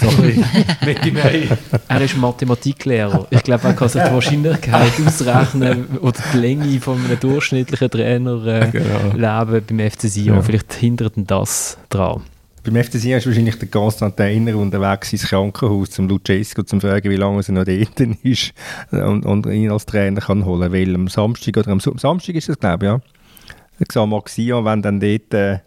[0.00, 0.44] So ein bisschen
[0.84, 1.48] mit dem Mai.
[1.88, 3.26] Er ist Mathematiklehrer.
[3.30, 8.44] Ich glaube, er kann sich die Wahrscheinlichkeit ausrechnen oder die Länge von einem durchschnittlichen Trainer
[8.46, 9.44] äh, Genau.
[9.44, 10.36] leben beim FC Sion.
[10.36, 10.42] Ja.
[10.42, 12.22] Vielleicht hindert ihn das dran.
[12.64, 17.16] Beim FC Sion ist wahrscheinlich der Constantin unterwegs ins Krankenhaus zum Luchesco zum fragen, wie
[17.16, 18.52] lange er noch dort ist
[18.90, 20.72] und, und ihn als Trainer kann holen.
[20.72, 23.00] Weil am Samstag oder am Samstag ist das, glaube ich, ja.
[23.78, 25.58] Ich sage mal, Sion, wenn dann dort äh,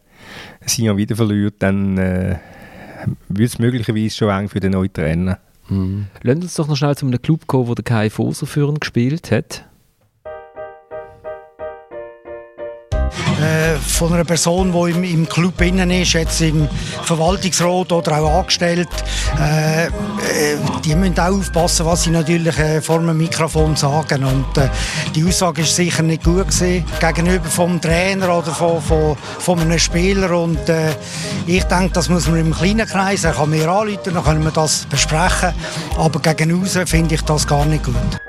[0.65, 2.37] Sion wieder verliert, dann äh,
[3.29, 5.39] wird es möglicherweise schon eng für den neuen Trainer.
[6.21, 9.31] Lass uns doch noch schnell zu einem Club kommen, wo der Kai Foser ihn gespielt
[9.31, 9.65] hat.
[13.41, 16.67] Äh, von einer Person, die im, im Club innen ist, jetzt im
[17.03, 18.89] Verwaltungsrat oder auch angestellt,
[19.39, 19.89] äh, äh,
[20.83, 24.23] die müssen auch aufpassen, was sie natürlich äh, vor dem Mikrofon sagen.
[24.23, 24.69] Und äh,
[25.15, 29.79] die Aussage ist sicher nicht gut gewesen, gegenüber vom Trainer oder von, von, von einem
[29.79, 30.37] Spieler.
[30.37, 30.91] Und äh,
[31.45, 34.51] ich denke, das muss man im kleinen Kreis, er kann mir anrufen, dann können wir
[34.51, 35.53] das besprechen.
[35.97, 38.26] Aber gegen finde ich das gar nicht gut.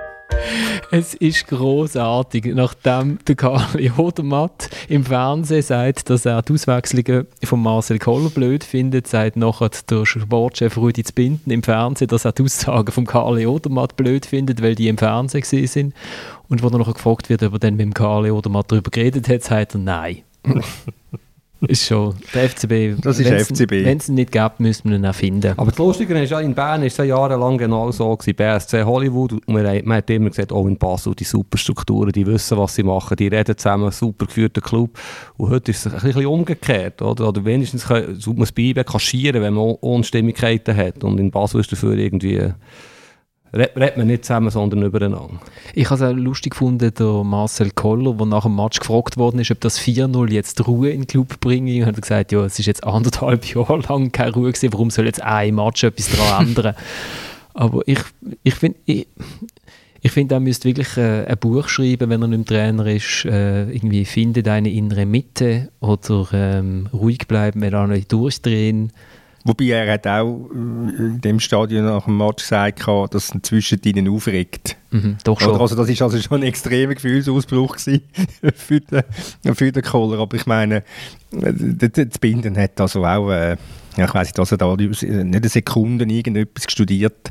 [0.91, 7.63] Es ist großartig, nachdem der Karli Odermatt im Fernsehen sagt, dass er die Auswechslungen von
[7.63, 12.45] Marcel Koller blöd findet, sagt nachher der Sportchef Rudi Zbinden im Fernsehen, dass er die
[12.45, 15.95] Aussagen von Karli Odermatt blöd findet, weil die im Fernsehen sind.
[16.49, 19.29] Und wo er nachher gefragt wird, ob er dann mit dem Karli Odermatt darüber geredet
[19.29, 20.23] hat, sagt er nein.
[21.67, 22.15] Ist schon.
[22.35, 23.01] Der FCB.
[23.03, 23.85] Das ist wenn's- FCB.
[23.85, 25.55] Wenn es ihn nicht gäbe, müssten wir ihn erfinden.
[25.57, 28.85] Aber das Lustige ist ja, in Bern ist es ja jahrelang genau so gewesen, BSC
[28.85, 32.57] Hollywood, und man, hat- man hat immer gesagt, oh in Basel, die Superstrukturen, die wissen,
[32.59, 34.97] was sie machen, die reden zusammen, super geführter Club.
[35.37, 37.29] Und heute ist es ein bisschen umgekehrt, oder?
[37.29, 41.03] Oder wenigstens kann- sollte man es bei IB kaschieren, wenn man Unstimmigkeiten hat.
[41.03, 42.53] Und in Basel ist dafür irgendwie,
[43.53, 45.41] redet man nicht zusammen, sondern übereinander.
[45.75, 49.41] Ich habe es auch lustig gefunden, der Marcel Koller, der nach dem Match gefragt worden
[49.41, 51.81] ist, ob das 4-0 jetzt Ruhe in den Club bringe.
[51.81, 54.91] Und hat er gesagt, ja, es ist jetzt anderthalb Jahre lang keine Ruhe gewesen, warum
[54.91, 56.75] soll jetzt ein Match etwas daran ändern?
[57.55, 57.99] Aber ich,
[58.45, 59.09] ich finde, ich,
[60.01, 63.25] ich finde, er müsste wirklich äh, ein Buch schreiben, wenn er nicht Trainer ist.
[63.25, 68.93] Äh, irgendwie findet eine innere Mitte oder ähm, ruhig bleiben, wenn alle durchdrehen.
[69.45, 73.43] Wobei er hat auch äh, in dem Stadion nach dem Match gesagt, gehabt, dass es
[73.43, 74.77] zwischen ihnen aufregt.
[74.91, 75.61] Mhm, doch schon.
[75.61, 77.77] Also das ist also schon ein extremer Gefühlsausbruch
[78.55, 80.19] für den, für den Kohler.
[80.19, 80.83] Aber ich meine,
[81.33, 83.57] äh, das Binden hat also auch, äh,
[83.97, 87.31] ich weiss nicht, dass er da nicht eine Sekunde irgendetwas studiert,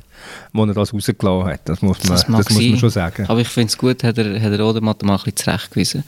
[0.54, 1.62] wo er das rausgelassen hat.
[1.66, 3.26] Das muss man, Das das muss man schon sagen.
[3.28, 6.04] Aber ich finde es gut, hat er, hat er Odermatt mal ein bisschen zurechtgewiesen.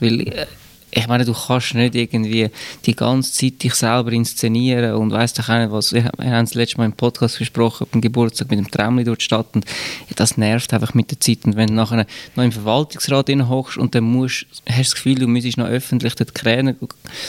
[0.00, 0.46] Weil, äh,
[0.92, 2.50] ich meine, du kannst nicht irgendwie
[2.84, 5.92] die ganze Zeit dich selber inszenieren und weißt doch auch nicht was.
[5.92, 9.46] Wir, haben es letztes Mal im Podcast besprochen, beim Geburtstag mit dem durch die Stadt
[9.54, 9.64] und
[10.16, 11.44] das nervt einfach mit der Zeit.
[11.44, 15.14] Und wenn du nachher noch im Verwaltungsrat hockst und dann musst, hast du das Gefühl,
[15.16, 16.74] du müsstest noch öffentlich den Trainer,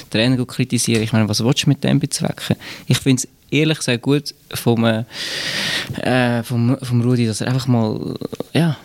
[0.10, 1.04] Trainer kritisieren.
[1.04, 2.56] Ich meine, was willst du mit dem bezwecken?
[2.88, 8.16] Ich finde es ehrlich gesagt gut vom, äh, vom, vom Rudi, dass er einfach mal,
[8.54, 8.78] ja,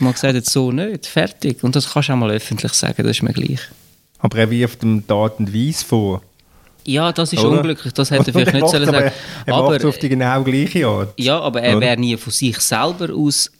[0.00, 1.62] mal gesagt hat, so nicht, fertig.
[1.64, 3.60] Und das kannst du auch mal öffentlich sagen, das ist mir gleich.
[4.24, 6.22] Aber er wirft ihm die Art und Weise vor.
[6.86, 7.58] Ja, das ist Oder?
[7.58, 9.12] unglücklich, das hätte er vielleicht nicht sollen sagen.
[9.44, 11.12] Er Aber, auf die genau gleiche Art.
[11.18, 13.50] ja, aber er wäre nie von sich selber aus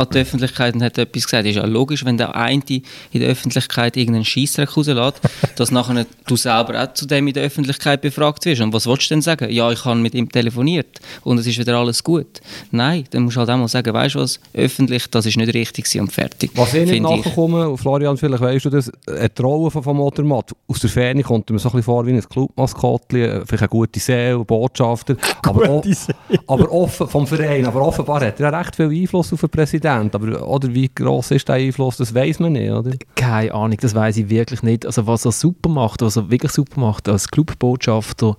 [0.00, 1.46] an die Öffentlichkeit und hat etwas gesagt.
[1.46, 5.20] Ist ja logisch, wenn der eine in der Öffentlichkeit irgendeinen Scheissdreck rauslässt,
[5.56, 8.60] dass nachher du selber auch zu dem in der Öffentlichkeit befragt wirst.
[8.60, 9.50] Und was willst du denn sagen?
[9.50, 12.40] Ja, ich habe mit ihm telefoniert und es ist wieder alles gut.
[12.70, 15.52] Nein, dann musst du halt auch mal sagen, weißt du was, öffentlich, das ist nicht
[15.54, 16.50] richtig und fertig.
[16.54, 20.52] Was ich nicht nachkomme, und Florian, vielleicht weißt du das, eine Rolle von, von Odermatt,
[20.66, 23.68] aus der Ferne kommt er mir so ein bisschen vor wie ein Clubmaskottchen, vielleicht eine
[23.68, 25.82] gute Seele, ein Botschafter, aber,
[26.46, 30.46] aber offen vom Verein, aber offenbar hat er recht viel Einfluss auf den Präsidenten, aber
[30.48, 32.92] oder wie gross ist der Einfluss, das weiß man nicht, oder?
[33.14, 34.86] Keine Ahnung, das weiß ich wirklich nicht.
[34.86, 38.36] Also was er super macht, was er wirklich super macht als Clubbotschafter,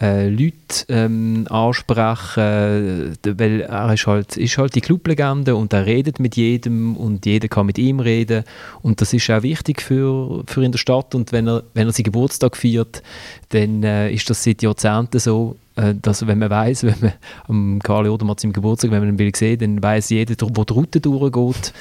[0.00, 5.84] äh, Leute ähm, ansprechen, äh, weil er ist halt, ist halt die Clublegende und er
[5.84, 8.44] redet mit jedem und jeder kann mit ihm reden
[8.82, 11.92] und das ist auch wichtig für, für in der Stadt und wenn er, wenn er
[11.92, 13.02] seinen Geburtstag feiert,
[13.50, 15.56] dann äh, ist das seit Jahrzehnten so,
[16.00, 17.12] dass wenn man weiß, wenn man
[17.48, 20.72] am Karl Odermatt seinem Geburtstag, wenn man ihn will sehen, dann weiß jeder, wo die
[20.72, 21.72] Route durchgeht.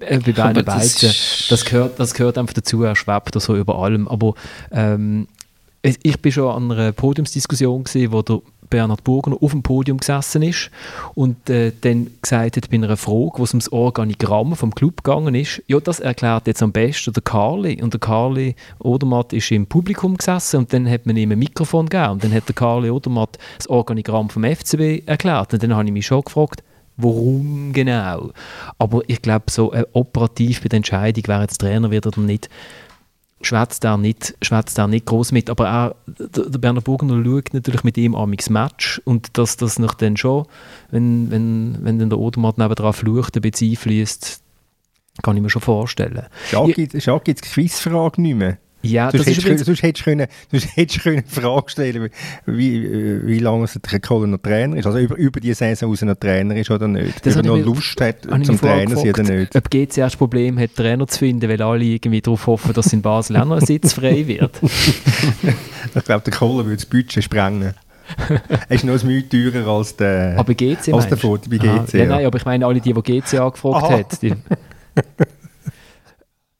[0.00, 4.08] Äh, bei beiden ist- Das gehört, das gehört einfach dazu, er schwebt so über allem.
[4.08, 4.34] Aber
[4.72, 5.26] ähm,
[5.82, 8.40] ich bin schon an einer Podiumsdiskussion gesehen, wo der
[8.74, 10.68] Bernhard Burgner auf dem Podium gesessen ist
[11.14, 15.36] und äh, dann gesagt hat bei einer Frage, wo es ums Organigramm vom Club gegangen
[15.36, 17.80] ist, ja, das erklärt jetzt am besten der Carli.
[17.80, 21.88] Und der Carli Odermatt ist im Publikum gesessen und dann hat man ihm ein Mikrofon
[21.88, 25.52] gegeben und dann hat der Carli Odermatt das Organigramm vom FCB erklärt.
[25.52, 26.64] Und dann habe ich mich schon gefragt,
[26.96, 28.32] warum genau.
[28.78, 32.48] Aber ich glaube, so äh, operativ bei der Entscheidung, wer jetzt Trainer wird oder nicht,
[33.44, 35.50] schwätzt er nicht, schwätzt er nicht groß mit.
[35.50, 39.94] Aber auch der, Berner Burgner schaut natürlich mit ihm amix Match und dass das noch
[39.94, 40.46] dann schon,
[40.90, 44.40] wenn, wenn, wenn dann der Odermatt nebendran flucht, ein bisschen einfließt,
[45.22, 46.26] kann ich mir schon vorstellen.
[46.50, 46.74] Schade Ja.
[46.74, 47.04] gibt es
[47.42, 48.58] die Quizfrage nicht mehr.
[48.84, 51.70] Ja, Sonst das ist hättest, übrigens, du- sonst hättest können, sonst hättest du können Frage
[51.70, 52.08] stellen
[52.46, 54.86] wie, wie lange der Kohler noch Trainer ist.
[54.86, 57.24] Also über, über die Saison aus noch Trainer ist oder nicht.
[57.26, 59.56] Das Ob er noch Lust hat zum Trainer sein oder gefragt, nicht.
[59.56, 63.02] ob GC erst Problem hat, Trainer zu finden, weil alle irgendwie darauf hoffen, dass in
[63.02, 64.52] Basel auch noch ein Sitz frei wird.
[65.96, 67.74] Ich glaube, der Kohler würde das Budget sprengen.
[68.68, 71.16] er ist noch ein Mühe teurer als der, Aber GC als der?
[71.16, 71.58] Vorteil bei.
[71.58, 71.92] GC.
[71.94, 72.06] Ja, ja.
[72.06, 73.98] nein, aber ich meine alle die, die GC angefragt Aha.
[73.98, 74.22] hat.
[74.22, 74.34] Die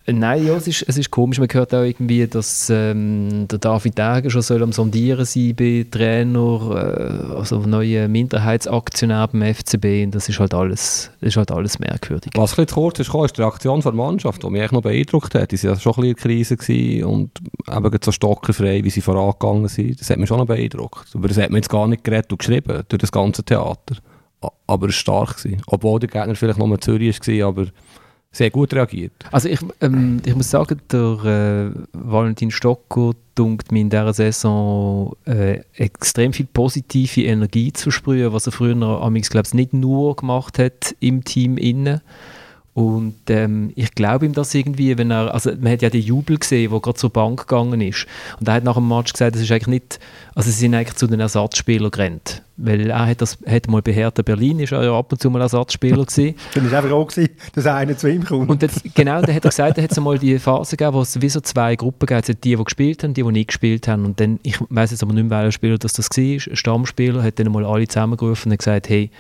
[0.06, 1.38] Nein, ja, es ist, es ist komisch.
[1.38, 5.86] Man hört auch irgendwie, dass ähm, der David Degen schon soll am Sondieren sein bei
[5.90, 10.04] Trainer, äh, also neue Minderheitsaktionär beim FCB.
[10.04, 12.32] Und das ist halt alles, ist halt alles merkwürdig.
[12.34, 14.72] Was ein bisschen zu kurz ist, gekommen, ist die Reaktion der Mannschaft, die mich echt
[14.72, 15.52] noch beeindruckt hat.
[15.52, 17.30] Die waren ja schon ein bisschen in Krise und
[17.74, 19.98] eben so stockerfrei, wie sie vorangegangen sind.
[19.98, 21.08] Das hat mich schon noch beeindruckt.
[21.14, 23.96] Aber das hat man jetzt gar nicht geredet und geschrieben durch das ganze Theater.
[24.66, 25.36] Aber es war stark.
[25.38, 25.62] Gewesen.
[25.66, 27.66] Obwohl der Gegner vielleicht nur in Zürich war, aber
[28.34, 29.12] sehr gut reagiert.
[29.30, 35.16] Also ich, ähm, ich muss sagen, der äh, Valentin Stocker dunkt mir in dieser Saison
[35.24, 40.16] äh, extrem viel positive Energie zu sprühen, was er früher amigs glaube ich nicht nur
[40.16, 42.00] gemacht hat im Team innen.
[42.74, 46.38] Und ähm, ich glaube ihm das irgendwie, wenn er, also man hat ja den Jubel
[46.38, 48.06] gesehen, wo gerade zur Bank gegangen ist.
[48.40, 50.00] Und er hat nach dem Match gesagt, es ist eigentlich nicht,
[50.34, 52.42] also sie sind eigentlich zu den Ersatzspielern gerannt.
[52.56, 55.30] Weil er hat das, hat mal bei Hertha Berlin, ist er ja ab und zu
[55.30, 56.34] mal Ersatzspieler gewesen.
[56.54, 58.50] Dann war einfach auch, gewesen, dass einer zu ihm kommt.
[58.50, 61.02] Und jetzt, genau, dann hat er gesagt, da hat es mal die Phase gegeben, wo
[61.02, 62.24] es wie so zwei Gruppen gab.
[62.24, 64.04] Die, die gespielt haben, die, die nicht gespielt haben.
[64.04, 67.22] Und dann, ich weiß jetzt aber nicht mehr, welcher Spieler das, das war, ein Stammspieler,
[67.22, 69.10] hat dann mal alle zusammengerufen und gesagt, hey,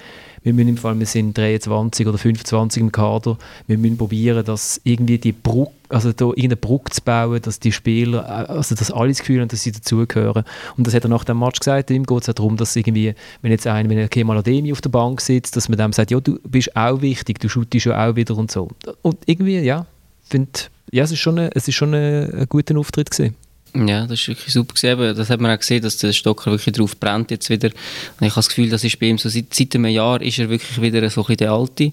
[0.44, 4.80] wir müssen im Fall, wir sind 23 oder 25 im Kader, wir müssen probieren, dass
[4.84, 8.90] irgendwie die Brücke, also da irgendeine Brücke zu bauen, dass die Spieler, äh, also dass
[8.90, 10.44] alle das Gefühl haben, dass sie dazugehören.
[10.76, 13.14] Und das hat er nach dem Match gesagt, ihm geht es auch darum, dass irgendwie,
[13.40, 16.20] wenn jetzt einer, wenn Kemal Ademi auf der Bank sitzt, dass man dem sagt, ja,
[16.20, 18.68] du bist auch wichtig, du shootest ja auch wieder und so.
[19.00, 19.86] Und irgendwie, ja,
[20.24, 20.50] finde,
[20.90, 23.34] ja, es ist schon, ein, es ist schon ein, ein guter Auftritt gewesen.
[23.76, 25.16] Ja, das ist wirklich super gewesen.
[25.16, 27.68] Das hat man auch gesehen, dass der Stocker wirklich drauf brennt jetzt wieder.
[27.68, 30.38] Und ich habe das Gefühl, das ist bei ihm so seit, seit einem Jahr ist
[30.38, 31.92] er wirklich wieder so ein bisschen der Alte.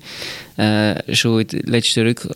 [0.57, 2.27] Äh, schon in der letzten Rück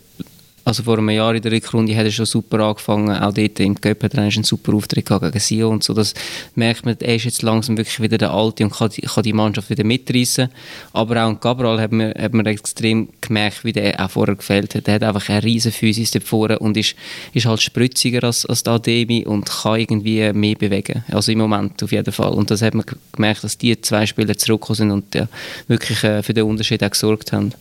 [0.65, 3.15] also vor einem Jahr in der Rückrunde hat er schon super angefangen.
[3.15, 5.93] Auch dort im Cup hat er einen super Auftritt gegen Sio und so.
[5.93, 6.15] Das
[6.55, 9.69] merkt man, er ist jetzt langsam wirklich wieder der Alte und kann, kann die Mannschaft
[9.69, 10.49] wieder mitreißen.
[10.91, 14.73] Aber auch in Cabral hat man, hat man extrem gemerkt, wie der auch vorher gefällt
[14.73, 14.87] hat.
[14.87, 16.95] Er hat einfach eine riesen Physis dort vorne und ist,
[17.33, 21.03] ist halt spritziger als, als der Ademi und kann irgendwie mehr bewegen.
[21.11, 22.33] Also im Moment auf jeden Fall.
[22.33, 25.27] Und das hat man gemerkt, dass die zwei Spieler zurückgekommen sind und ja,
[25.67, 27.53] wirklich äh, für den Unterschied auch gesorgt haben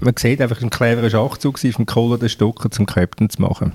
[0.00, 3.72] man sieht einfach einen cleveren Schachzug vom Kohler den Stocker zum Captain zu machen.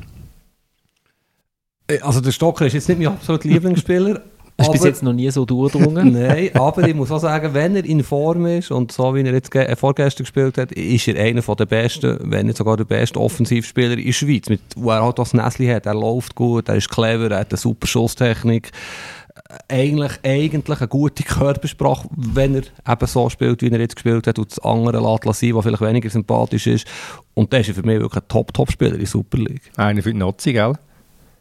[1.87, 4.21] Äh, also der Stocker ist jetzt nicht mein absoluter Lieblingsspieler.
[4.57, 6.13] Ist bis jetzt noch nie so durchgedrungen.
[6.21, 9.33] Nein, aber ich muss auch sagen, wenn er in Form ist und so wie er
[9.33, 13.19] jetzt äh, vorgestern gespielt hat, ist er einer der besten, wenn nicht sogar der beste
[13.19, 15.87] Offensivspieler in der Schweiz, mit, wo er halt das Näsli hat.
[15.87, 18.71] Er läuft gut, er ist clever, er hat eine super Schusstechnik
[19.67, 24.39] eigentlich, eigentlich eine gute Körpersprache, wenn er eben so spielt, wie er jetzt gespielt hat,
[24.39, 26.87] und das andere lässt sein, was vielleicht weniger sympathisch ist.
[27.33, 29.71] Und der ist für mich wirklich ein Top-Top-Spieler in der Super League.
[29.77, 30.73] Einer für die Nazi, gell?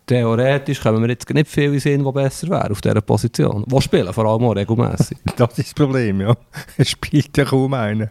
[0.06, 3.64] Theoretisch kommen wir jetzt nicht viele sehen, die besser wären auf dieser Position.
[3.66, 5.18] Die spielen vor allem auch regelmässig.
[5.36, 6.34] das ist das Problem, ja.
[6.76, 8.10] Es spielt ja kaum einer.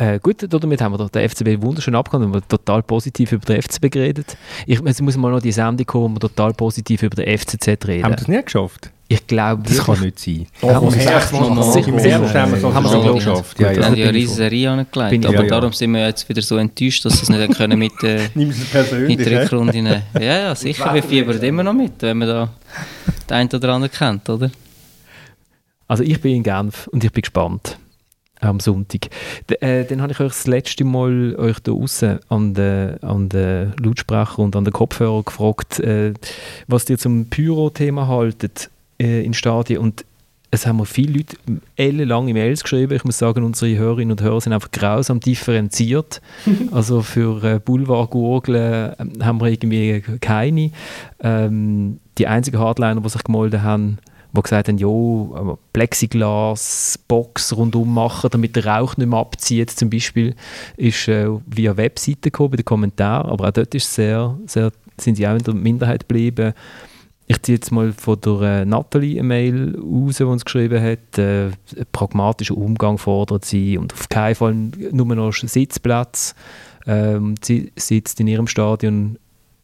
[0.00, 2.32] Äh, gut, damit haben wir den FCB wunderschön abgehandelt.
[2.32, 4.36] Wir haben total positiv über den FCB geredet.
[4.64, 7.66] Ich, es muss mal noch die Sendung kommen, wo wir total positiv über den FCZ
[7.88, 8.04] reden.
[8.04, 8.90] Haben wir das nicht geschafft?
[9.08, 10.46] Ich glaube Das kann nicht sein.
[10.60, 13.58] Doch, ja, im Herbst haben wir es haben wir geschafft.
[13.58, 13.86] Ja, ja.
[13.86, 15.26] haben ja eine riesige Serie angelegt.
[15.26, 18.00] Aber ja, darum sind wir jetzt wieder so enttäuscht, dass sie es nicht können mit,
[18.04, 20.94] äh, mit der Rückrunde nehmen Ja, ja, sicher.
[20.94, 22.50] Wir fiebern immer noch mit, wenn man da
[23.28, 24.50] den einen oder anderen kennt, oder?
[25.88, 27.78] Also ich bin in Genf und ich bin gespannt
[28.40, 29.08] am Sonntag.
[29.48, 33.28] D äh, dann habe ich euch das letzte Mal euch da außen an den, an
[33.28, 36.14] den Lautsprecher und an den Kopfhörer gefragt, äh,
[36.66, 38.70] was ihr zum Pyro-Thema haltet
[39.00, 40.04] äh, in Stadien und
[40.50, 41.36] es haben mir viele Leute
[41.76, 42.94] ellenlange Mails geschrieben.
[42.94, 46.22] Ich muss sagen, unsere Hörerinnen und Hörer sind einfach grausam differenziert.
[46.72, 50.70] also für äh, Boulevard-Gurgeln äh, haben wir irgendwie keine.
[51.20, 53.98] Ähm, die einzigen Hardliner, die sich gemeldet haben,
[54.32, 59.90] die gesagt haben, ja, Plexiglas, Box rundum machen, damit der Rauch nicht mehr abzieht, zum
[59.90, 60.34] Beispiel,
[60.76, 65.16] ist äh, via Webseite gekommen, bei den Kommentaren, aber auch dort ist sehr, sehr, sind
[65.16, 66.52] sie auch in der Minderheit geblieben.
[67.30, 71.18] Ich ziehe jetzt mal von der äh, Nathalie eine Mail raus, die uns geschrieben hat,
[71.18, 71.50] äh,
[71.92, 76.34] pragmatischer Umgang fordert sie und auf keinen Fall nur noch Sitzplatz.
[76.86, 79.18] Ähm, sie sitzt in ihrem Stadion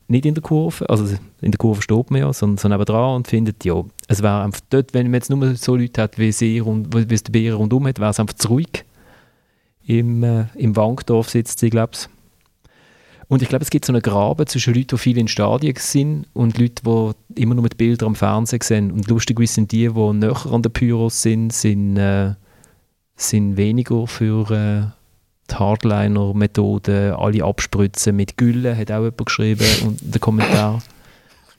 [0.06, 1.04] nicht in der Kurve, also
[1.40, 4.60] in der Kurve steht man ja, sondern, sondern dran und findet, ja, es wäre einfach
[4.70, 7.56] dort, wenn man jetzt nur so Leute hat, wie sie und wie es der Bären
[7.56, 8.84] rundum hat, wäre es einfach zu ruhig.
[9.86, 12.08] Im, äh, im Wankdorf sitzt sie, glaube ich.
[13.28, 16.26] Und ich glaube, es gibt so einen Graben zwischen Leuten, die viel in Stadien sind
[16.34, 18.92] und Leuten, die immer nur mit Bildern am Fernsehen sehen.
[18.92, 22.34] Und lustigerweise sind die, die näher an den Pyros sind, sind, äh,
[23.16, 24.50] sind weniger für...
[24.50, 25.03] Äh,
[25.50, 30.82] die Hardliner-Methode, alle abspritzen mit Gülle, hat auch jemand geschrieben und der Kommentar.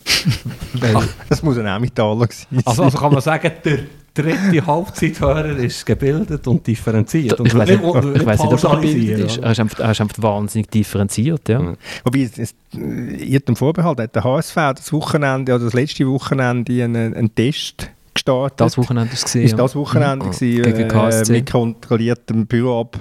[0.94, 2.62] Ach, das muss ein Emmentaler sein.
[2.66, 3.80] Also, also kann man sagen, der
[4.14, 7.40] dritte Halbzeithörer ist gebildet und differenziert.
[7.40, 9.38] Und ich weiß nicht, ich weiss nicht ob er gebildet ist.
[9.38, 11.50] Er ist, einfach, er ist einfach wahnsinnig differenziert.
[11.50, 11.60] Ja.
[11.60, 11.78] Mhm.
[12.04, 17.14] Wobei, es, ihr dem Vorbehalt hat der HSV das Wochenende oder das letzte Wochenende einen,
[17.14, 18.62] einen Test gestartet.
[18.62, 19.44] Das Wochenende ist gesehen.
[19.44, 20.32] Ist das Wochenende mhm.
[20.32, 21.32] gewesen, Gegen KSC.
[21.34, 23.00] Äh, mit kontrolliertem Büro ab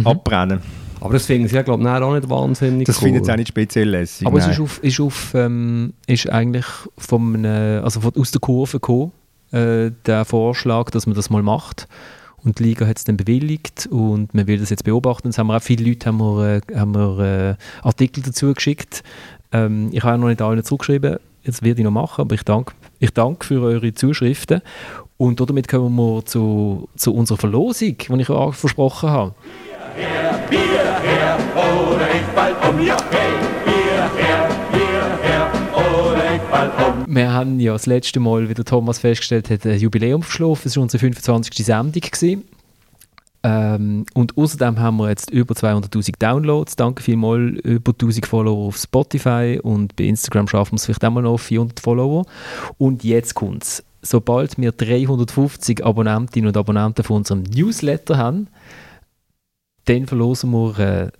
[0.00, 0.06] mhm.
[0.06, 0.60] abbrennen.
[1.00, 3.08] Aber das finden sie ja, glaube ich, auch nicht wahnsinnig Das cool.
[3.08, 4.26] finden sie auch nicht speziell lässig.
[4.26, 4.50] Aber nein.
[4.50, 6.66] es ist, auf, ist, auf, ähm, ist eigentlich
[6.96, 9.12] vom, äh, also von, aus der Kurve gekommen,
[9.52, 11.86] äh, der Vorschlag, dass man das mal macht.
[12.42, 15.28] Und die Liga hat es dann bewilligt und man will das jetzt beobachten.
[15.28, 19.02] Jetzt haben wir auch viele Leute haben wir, äh, haben wir, äh, Artikel dazu geschickt.
[19.52, 22.74] Ähm, ich habe noch nicht allen zurückgeschrieben, jetzt werde ich noch machen, aber ich danke,
[22.98, 24.62] ich danke für eure Zuschriften.
[25.16, 29.34] Und damit kommen wir zu, zu unserer Verlosung, die ich auch versprochen habe.
[37.06, 40.62] Wir haben ja das letzte Mal, wie der Thomas festgestellt hat, ein Jubiläum verschlafen.
[40.68, 41.64] Es war unsere 25.
[41.64, 42.02] Sendung.
[43.42, 46.76] Ähm, und außerdem haben wir jetzt über 200'000 Downloads.
[46.76, 51.10] Danke vielmals, über 1000 Follower auf Spotify und bei Instagram schaffen wir es vielleicht auch
[51.10, 52.26] mal noch auf 400 Follower.
[52.76, 53.84] Und jetzt kommt es.
[54.02, 58.48] Sobald wir 350 Abonnentinnen und Abonnenten von unserem Newsletter haben,
[59.86, 61.10] dann verlosen wir äh,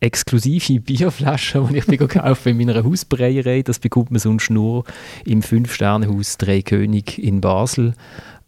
[0.00, 3.62] exklusive Bierflaschen, die ich mir gekauft in meiner Hausbreierei.
[3.62, 4.84] Das bekommt man sonst nur
[5.24, 7.94] im 5-Sterne-Haus Drei König in Basel.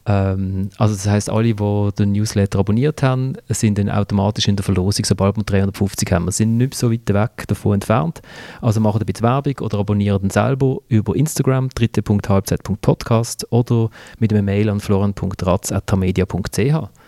[0.06, 4.64] Ähm, also das heißt, alle, die den Newsletter abonniert haben, sind dann automatisch in der
[4.64, 6.26] Verlosung, sobald wir 350 haben.
[6.26, 8.20] Wir sind nicht so weit weg davon entfernt.
[8.60, 14.46] Also macht ein bisschen Werbung oder abonniert ihn selber über Instagram, dritte.halbzeit.podcast oder mit einem
[14.46, 17.03] Mail an florian.ratz.media.ch.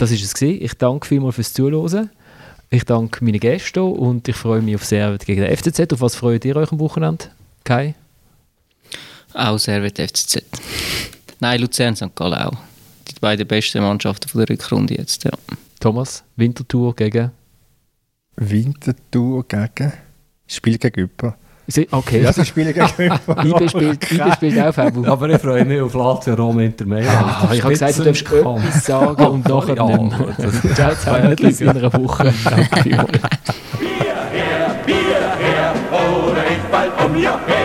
[0.00, 0.64] Das ist es gewesen.
[0.64, 2.08] Ich danke vielmals fürs Zuhören.
[2.70, 5.92] Ich danke meinen Gästen und ich freue mich auf Servet gegen den FCZ.
[5.92, 7.26] Auf was freut ihr euch am Wochenende?
[7.64, 7.94] Kai?
[9.34, 10.42] Auch Servet FCZ.
[11.40, 12.16] Nein, Luzern, St.
[12.16, 12.56] Gallen auch.
[13.08, 15.32] Die beiden besten Mannschaften von der Rückrunde jetzt, ja.
[15.80, 17.32] Thomas, Wintertour gegen?
[18.36, 19.92] Wintertour gegen.
[20.46, 21.36] Spiel gegen Jüpper.
[21.90, 22.22] Okay.
[22.22, 22.86] Ja, sie spielen gegen.
[23.44, 25.06] IB spielt, IB spielt auch Fabel.
[25.08, 27.08] Aber ich freue mich auf Lazio Rom Inter Mailand.
[27.10, 30.28] Ah, ich habe gesagt, du darfst etwas sagen und nachher Ja, nicht mehr.
[30.38, 32.32] das- Ciao zusammen, bis in einer Woche.
[32.44, 33.08] Danke vielmals.
[33.10, 33.18] Bier
[34.32, 34.96] her, Bier
[35.38, 37.59] her, oder ich fall um, ja, hey,